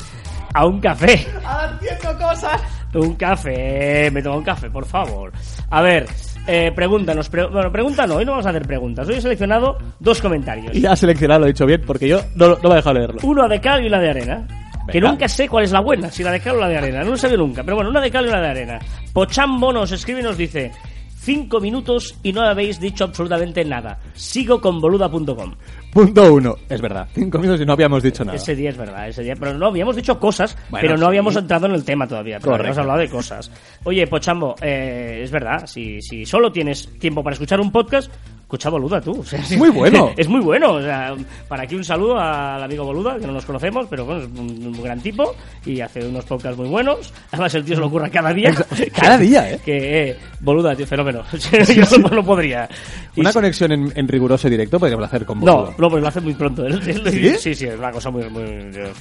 a 0.55 0.67
un 0.67 0.81
café. 0.81 1.27
Haciendo 1.45 2.19
cosas. 2.27 2.61
Un 2.95 3.15
café, 3.17 4.11
me 4.11 4.23
tomo 4.23 4.39
un 4.39 4.45
café, 4.45 4.71
por 4.71 4.87
favor. 4.87 5.31
A 5.69 5.83
ver, 5.83 6.07
eh, 6.47 6.73
pregúntanos. 6.75 7.29
pre- 7.29 7.47
bueno, 7.49 7.71
pregunta 7.71 8.07
no, 8.07 8.15
hoy 8.15 8.25
no 8.25 8.31
vamos 8.33 8.47
a 8.47 8.51
hacer 8.51 8.63
preguntas. 8.67 9.07
Hoy 9.09 9.17
he 9.17 9.21
seleccionado 9.21 9.77
dos 9.99 10.23
comentarios. 10.23 10.75
Y 10.75 10.81
ya 10.81 10.93
has 10.93 11.01
seleccionado, 11.01 11.41
lo 11.41 11.47
he 11.47 11.51
dicho 11.51 11.67
bien, 11.67 11.83
porque 11.87 12.09
yo 12.09 12.21
no, 12.37 12.51
no 12.63 12.69
me 12.69 12.71
he 12.71 12.77
dejado 12.77 12.95
leerlo. 12.95 13.19
Uno 13.25 13.47
de 13.49 13.61
cal 13.61 13.85
y 13.85 13.89
una 13.89 13.99
de 13.99 14.11
arena. 14.11 14.47
Que 14.91 15.01
nunca 15.01 15.29
sé 15.29 15.49
cuál 15.49 15.65
es 15.65 15.73
la 15.73 15.81
buena, 15.81 16.11
si 16.11 16.23
la 16.23 16.31
de 16.33 16.41
cal 16.41 16.57
o 16.57 16.61
la 16.61 16.69
de 16.69 16.79
arena. 16.79 17.03
No 17.05 17.11
lo 17.11 17.17
sé 17.17 17.37
nunca. 17.37 17.63
Pero 17.63 17.77
bueno, 17.77 17.91
una 17.91 18.01
de 18.01 18.11
cal 18.11 18.25
y 18.25 18.29
una 18.29 18.41
de 18.41 18.49
arena. 18.49 18.79
Pochambo 19.13 19.73
nos 19.73 19.91
escribe 19.93 20.21
y 20.21 20.23
nos 20.23 20.37
dice: 20.37 20.73
Cinco 21.19 21.59
minutos 21.61 22.15
y 22.23 22.33
no 22.33 22.43
habéis 22.43 22.79
dicho 22.79 23.03
absolutamente 23.05 23.65
nada. 23.65 23.99
Sigo 24.15 24.61
con 24.61 24.81
boluda.com. 24.81 25.55
Punto 25.93 26.35
uno. 26.35 26.55
Es 26.69 26.81
verdad. 26.81 27.09
Cinco 27.15 27.39
minutos 27.39 27.61
y 27.63 27.65
no 27.67 27.73
habíamos 27.73 28.03
dicho 28.03 28.25
nada. 28.25 28.37
Ese 28.37 28.55
día 28.55 28.71
es 28.71 28.77
verdad, 28.77 29.09
ese 29.09 29.23
día. 29.25 29.35
Pero 29.35 29.55
no 29.55 29.67
habíamos 29.67 29.97
dicho 29.97 30.21
cosas, 30.21 30.57
Bueno, 30.69 30.83
pero 30.83 30.95
no 30.95 31.01
sí. 31.01 31.07
habíamos 31.07 31.35
entrado 31.37 31.67
en 31.67 31.73
el 31.73 31.85
tema 31.85 32.07
todavía. 32.07 32.37
Pero 32.39 32.53
Correcto. 32.53 32.63
habíamos 32.63 32.79
hablado 32.79 32.99
de 33.01 33.09
cosas. 33.09 33.51
Oye, 33.85 34.07
Pochambo, 34.07 34.55
eh, 34.61 35.21
es 35.25 35.31
verdad, 35.33 35.67
si, 35.67 36.01
si 36.03 36.25
solo 36.27 36.53
tienes 36.53 36.87
tiempo 36.99 37.25
para 37.25 37.35
escuchar 37.35 37.59
un 37.61 37.73
podcast, 37.73 38.13
escucha 38.47 38.71
Boluda 38.71 39.01
tú. 39.01 39.21
O 39.21 39.25
sea, 39.25 39.43
sí. 39.45 39.57
Muy 39.57 39.71
bueno. 39.71 40.13
es 40.17 40.29
muy 40.29 40.41
bueno. 40.41 40.75
O 40.75 40.81
sea, 40.83 41.15
para 41.49 41.65
aquí 41.65 41.75
un 41.75 41.83
saludo 41.85 42.17
al 42.19 42.63
amigo 42.63 42.85
Boluda, 42.85 43.19
que 43.19 43.27
no 43.27 43.33
nos 43.33 43.45
conocemos, 43.45 43.87
pero 43.91 44.05
bueno, 44.05 44.21
es 44.23 44.29
un, 44.29 44.67
un 44.75 44.83
gran 44.83 45.01
tipo 45.01 45.35
y 45.65 45.81
hace 45.81 46.07
unos 46.07 46.25
podcasts 46.25 46.57
muy 46.57 46.69
buenos. 46.69 47.13
Además, 47.33 47.53
el 47.57 47.65
tío 47.65 47.75
se 47.75 47.81
lo 47.81 47.89
ocurra 47.89 48.09
cada 48.09 48.33
día. 48.33 48.55
Cada 48.95 49.19
día, 49.19 49.51
¿eh? 49.53 49.61
Que, 49.65 50.11
eh, 50.11 50.17
Boluda, 50.41 50.75
tío, 50.77 50.87
fenómeno. 50.87 51.23
Yo 51.75 51.99
no, 51.99 52.09
no 52.09 52.25
podría. 52.25 52.69
Y 53.17 53.21
Una 53.21 53.31
si- 53.31 53.35
conexión 53.35 53.73
en, 53.73 53.93
en 53.97 54.07
riguroso 54.09 54.49
directo 54.49 54.79
podríamos 54.79 55.07
hacer 55.07 55.25
con 55.27 55.41
no, 55.41 55.57
Boluda. 55.57 55.75
no, 55.77 55.91
pues 55.91 56.03
lo 56.03 56.09
hace 56.09 56.21
muy 56.21 56.35
pronto. 56.35 56.65
¿Sí? 56.83 56.93
sí, 57.39 57.55
sí, 57.55 57.65
es 57.67 57.77
una 57.79 57.91
cosa 57.91 58.11
muy, 58.11 58.29
muy. 58.31 58.45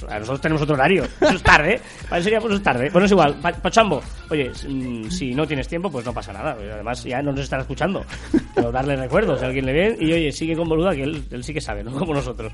a 0.08 0.18
nosotros 0.18 0.40
tenemos 0.40 0.62
otro 0.62 0.74
horario. 0.74 1.04
Eso 1.20 1.34
es 1.36 1.42
tarde. 1.42 1.80
Para 2.08 2.18
eso 2.18 2.24
sería, 2.24 2.40
pues 2.40 2.54
es 2.54 2.62
tarde. 2.62 2.90
Bueno, 2.90 3.06
es 3.06 3.12
igual. 3.12 3.34
Pa- 3.40 3.52
Pachambo, 3.52 4.02
oye, 4.30 4.50
mm, 4.68 5.08
si 5.08 5.34
no 5.34 5.46
tienes 5.46 5.68
tiempo, 5.68 5.88
pues 5.90 6.04
no 6.04 6.12
pasa 6.12 6.32
nada. 6.32 6.56
Además, 6.74 7.04
ya 7.04 7.22
no 7.22 7.30
nos 7.30 7.42
estará 7.42 7.62
escuchando. 7.62 8.04
Pero 8.54 8.72
darle 8.72 8.96
recuerdos 8.96 9.35
a 9.42 9.46
alguien 9.46 9.66
le 9.66 9.72
ve. 9.72 9.96
Y 10.00 10.12
oye, 10.12 10.32
sigue 10.32 10.56
con 10.56 10.68
boluda, 10.68 10.94
que 10.94 11.02
él, 11.02 11.22
él 11.30 11.44
sí 11.44 11.52
que 11.54 11.60
sabe, 11.60 11.82
no 11.84 11.92
como 11.98 12.14
nosotros. 12.14 12.52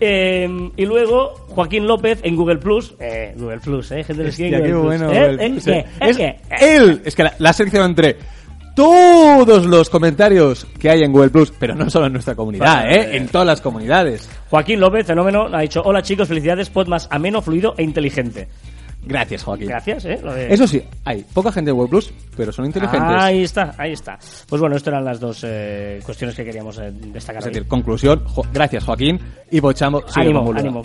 Eh, 0.00 0.48
y 0.76 0.84
luego, 0.86 1.34
Joaquín 1.48 1.86
López 1.86 2.20
en 2.22 2.34
Google 2.36 2.58
Plus. 2.58 2.94
Eh, 2.98 3.34
Google 3.36 3.60
Plus, 3.60 3.92
¿eh? 3.92 4.04
Gente 4.04 4.22
que 4.24 4.28
Hostia, 4.30 4.46
en 4.46 4.62
qué 4.64 4.72
Google 4.72 4.98
Plus. 4.98 5.08
bueno. 5.08 5.12
¿Eh? 5.12 5.36
el- 5.40 6.20
¿Eh? 6.20 6.36
él. 6.60 7.02
Es 7.04 7.14
que 7.14 7.22
la, 7.24 7.34
la 7.38 7.52
sección 7.52 7.84
entre 7.90 8.16
todos 8.74 9.66
los 9.66 9.88
comentarios 9.88 10.66
que 10.80 10.90
hay 10.90 11.02
en 11.02 11.12
Google 11.12 11.30
Plus, 11.30 11.52
pero 11.58 11.74
no 11.76 11.88
solo 11.88 12.06
en 12.06 12.12
nuestra 12.14 12.34
comunidad. 12.34 12.90
¿eh? 12.92 13.16
En 13.16 13.28
todas 13.28 13.46
las 13.46 13.60
comunidades. 13.60 14.28
Joaquín 14.50 14.80
López, 14.80 15.06
fenómeno, 15.06 15.48
ha 15.52 15.60
dicho: 15.60 15.80
Hola 15.84 16.02
chicos, 16.02 16.26
felicidades, 16.28 16.70
pod 16.70 16.88
más 16.88 17.06
ameno, 17.10 17.40
fluido 17.40 17.74
e 17.78 17.84
inteligente. 17.84 18.48
Gracias, 19.06 19.42
Joaquín. 19.44 19.68
Gracias, 19.68 20.04
¿eh? 20.06 20.18
Lo 20.22 20.32
de- 20.34 20.52
Eso 20.52 20.66
sí, 20.66 20.82
hay 21.04 21.24
poca 21.32 21.52
gente 21.52 21.70
en 21.70 21.76
Google 21.76 21.90
Plus, 21.90 22.12
pero 22.36 22.52
son 22.52 22.64
inteligentes. 22.66 23.10
Ahí 23.16 23.42
está, 23.44 23.74
ahí 23.78 23.92
está. 23.92 24.18
Pues 24.48 24.60
bueno, 24.60 24.76
estas 24.76 24.92
eran 24.92 25.04
las 25.04 25.20
dos 25.20 25.40
eh, 25.44 26.00
cuestiones 26.04 26.34
que 26.36 26.44
queríamos 26.44 26.78
eh, 26.78 26.90
destacar. 26.92 27.40
Es 27.42 27.46
hoy. 27.46 27.52
decir, 27.52 27.68
conclusión, 27.68 28.22
jo- 28.26 28.44
gracias 28.52 28.84
Joaquín 28.84 29.18
y 29.50 29.60
Bochambo. 29.60 30.02
Ánimo, 30.14 30.52
ánimo. 30.54 30.82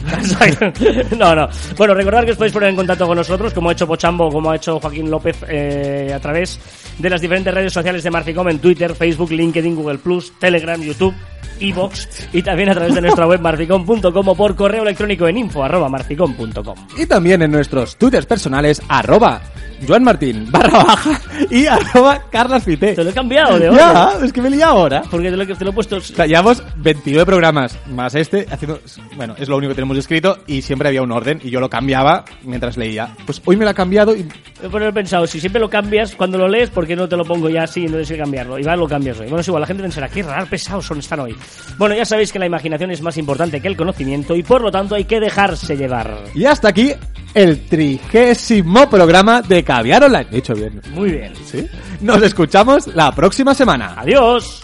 no, 1.17 1.36
no. 1.36 1.47
Bueno, 1.77 1.93
recordad 1.93 2.23
que 2.25 2.32
os 2.32 2.38
podéis 2.38 2.53
poner 2.53 2.69
en 2.69 2.75
contacto 2.75 3.08
con 3.08 3.17
nosotros, 3.17 3.53
como 3.53 3.69
ha 3.69 3.73
hecho 3.73 3.88
Pochambo, 3.88 4.29
como 4.29 4.51
ha 4.51 4.55
hecho 4.55 4.79
Joaquín 4.79 5.10
López, 5.10 5.38
eh, 5.47 6.12
a 6.13 6.19
través 6.19 6.60
de 6.97 7.10
las 7.10 7.21
diferentes 7.21 7.53
redes 7.53 7.73
sociales 7.73 8.03
de 8.03 8.12
Marficom 8.12 8.47
en 8.49 8.60
Twitter, 8.60 8.93
Facebook, 8.95 9.32
LinkedIn, 9.32 9.75
Google 9.75 9.99
Telegram, 10.39 10.82
YouTube. 10.82 11.13
iVoox 11.62 12.34
y 12.34 12.41
también 12.41 12.69
a 12.69 12.73
través 12.73 12.95
de 12.95 13.01
nuestra 13.01 13.27
web 13.27 13.41
marficon.com 13.41 14.27
o 14.29 14.36
por 14.36 14.55
correo 14.55 14.82
electrónico 14.84 15.27
en 15.27 15.38
info 15.39 15.62
arroba 15.62 15.89
marficon.com. 15.89 16.75
Y 16.97 17.05
también 17.05 17.41
en 17.41 17.51
nuestros 17.51 17.97
twitters 18.09 18.25
personales, 18.25 18.81
arroba 18.87 19.39
Joan 19.87 20.03
Martín, 20.03 20.51
barra 20.51 20.83
baja, 20.83 21.21
y 21.49 21.65
arroba 21.65 22.23
Carlas 22.29 22.63
Fité. 22.63 22.95
Te 22.95 23.03
lo 23.03 23.11
he 23.11 23.13
cambiado 23.13 23.57
de 23.57 23.73
Ya, 23.73 24.09
orden. 24.09 24.25
es 24.25 24.33
que 24.33 24.41
me 24.41 24.49
lié 24.49 24.63
ahora. 24.63 25.03
Porque 25.09 25.29
te 25.29 25.37
lo, 25.37 25.45
te 25.47 25.63
lo 25.63 25.69
he 25.69 25.73
puesto... 25.73 25.97
O 25.97 26.01
sea, 26.01 26.25
llevamos 26.25 26.61
29 26.77 27.25
programas 27.25 27.77
más 27.87 28.13
este, 28.15 28.45
haciendo, 28.51 28.81
bueno, 29.15 29.35
es 29.37 29.47
lo 29.47 29.55
único 29.55 29.69
que 29.69 29.75
tenemos 29.75 29.97
escrito 29.97 30.39
y 30.47 30.61
siempre 30.63 30.89
había 30.89 31.01
un 31.01 31.11
orden 31.13 31.39
y 31.43 31.49
yo 31.49 31.61
lo 31.61 31.69
cambiaba 31.69 32.25
mientras 32.43 32.75
leía. 32.75 33.15
Pues 33.25 33.41
hoy 33.45 33.55
me 33.55 33.63
lo 33.63 33.71
ha 33.71 33.73
cambiado 33.73 34.13
y 34.15 34.27
Pero 34.69 34.87
he 34.89 34.91
pensado, 34.91 35.25
si 35.27 35.39
siempre 35.39 35.61
lo 35.61 35.69
cambias 35.69 36.13
cuando 36.15 36.37
lo 36.37 36.49
lees, 36.49 36.69
¿por 36.71 36.85
qué 36.85 36.95
no 36.97 37.07
te 37.07 37.15
lo 37.15 37.23
pongo 37.23 37.49
ya 37.49 37.63
así 37.63 37.81
y 37.81 37.85
no 37.85 37.91
tienes 37.91 38.09
que 38.09 38.17
cambiarlo? 38.17 38.59
Y 38.59 38.63
va, 38.63 38.75
lo 38.75 38.87
cambias 38.87 39.17
hoy. 39.19 39.27
Bueno, 39.27 39.39
es 39.39 39.47
igual, 39.47 39.61
la 39.61 39.67
gente 39.67 39.83
pensará, 39.83 40.09
qué 40.09 40.23
raro, 40.23 40.45
pesados 40.47 40.85
son, 40.85 40.99
están 40.99 41.21
hoy. 41.21 41.35
Bueno, 41.77 41.95
ya 41.95 42.03
sabéis 42.03 42.33
que 42.33 42.39
la 42.39 42.47
imaginación 42.47 42.91
es 42.91 43.01
más 43.01 43.17
importante 43.17 43.61
que 43.61 43.69
el 43.69 43.77
conocimiento 43.77 44.35
y 44.35 44.43
por 44.43 44.61
lo 44.61 44.71
tanto 44.71 44.95
hay 44.95 45.05
que 45.05 45.21
dejarse 45.21 45.77
llevar. 45.77 46.17
Y 46.35 46.43
hasta 46.43 46.67
aquí 46.67 46.91
el 47.33 47.61
trigésimo 47.97 48.89
programa 48.89 49.41
de 49.41 49.63
Caviar 49.63 50.04
Online. 50.04 50.28
Dicho 50.30 50.54
bien. 50.54 50.82
Muy 50.91 51.12
bien. 51.12 51.34
¿Sí? 51.45 51.67
Nos 52.02 52.21
escuchamos 52.21 52.88
la 52.88 53.12
próxima 53.13 53.54
semana. 53.56 53.95
Adiós. 53.97 54.62